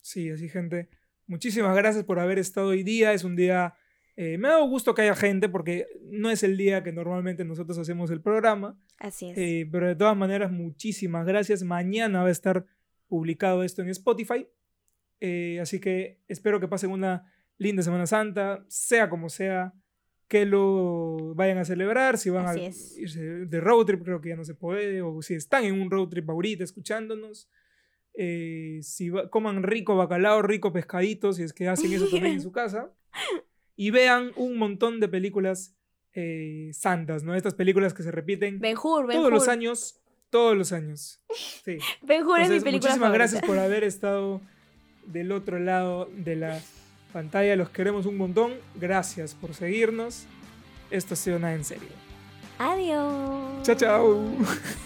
[0.00, 0.88] Sí, así gente.
[1.26, 3.12] Muchísimas gracias por haber estado hoy día.
[3.12, 3.74] Es un día...
[4.16, 7.44] eh, me ha dado gusto que haya gente porque no es el día que normalmente
[7.44, 8.78] nosotros hacemos el programa.
[8.98, 9.38] Así es.
[9.38, 11.62] Eh, pero de todas maneras, muchísimas gracias.
[11.62, 12.64] Mañana va a estar
[13.08, 14.46] publicado esto en Spotify.
[15.24, 19.72] Eh, así que espero que pasen una linda Semana Santa, sea como sea,
[20.26, 22.18] que lo vayan a celebrar.
[22.18, 22.98] Si van Así a es.
[22.98, 25.00] irse de road trip, creo que ya no se puede.
[25.02, 27.48] O si están en un road trip ahorita escuchándonos.
[28.14, 32.40] eh, si va- coman rico bacalao, rico pescadito, si es que hacen eso también en
[32.42, 32.90] su casa.
[33.76, 35.74] Y vean un montón de películas
[36.14, 37.34] eh, santas, ¿no?
[37.34, 39.14] Estas películas que se repiten Benjur, Benjur.
[39.28, 40.00] todos los años,
[40.30, 41.22] todos los años.
[41.64, 41.78] Sí.
[42.02, 43.12] Benjur es mi Entonces, película muchísimas favorita.
[43.18, 44.40] gracias por haber estado
[45.06, 46.60] del otro lado de la
[47.12, 47.56] pantalla.
[47.56, 48.54] Los queremos un montón.
[48.74, 50.26] Gracias por seguirnos.
[50.90, 51.88] Esto ha sido nada en serio.
[52.58, 53.62] Adiós.
[53.62, 54.82] Chao, chao.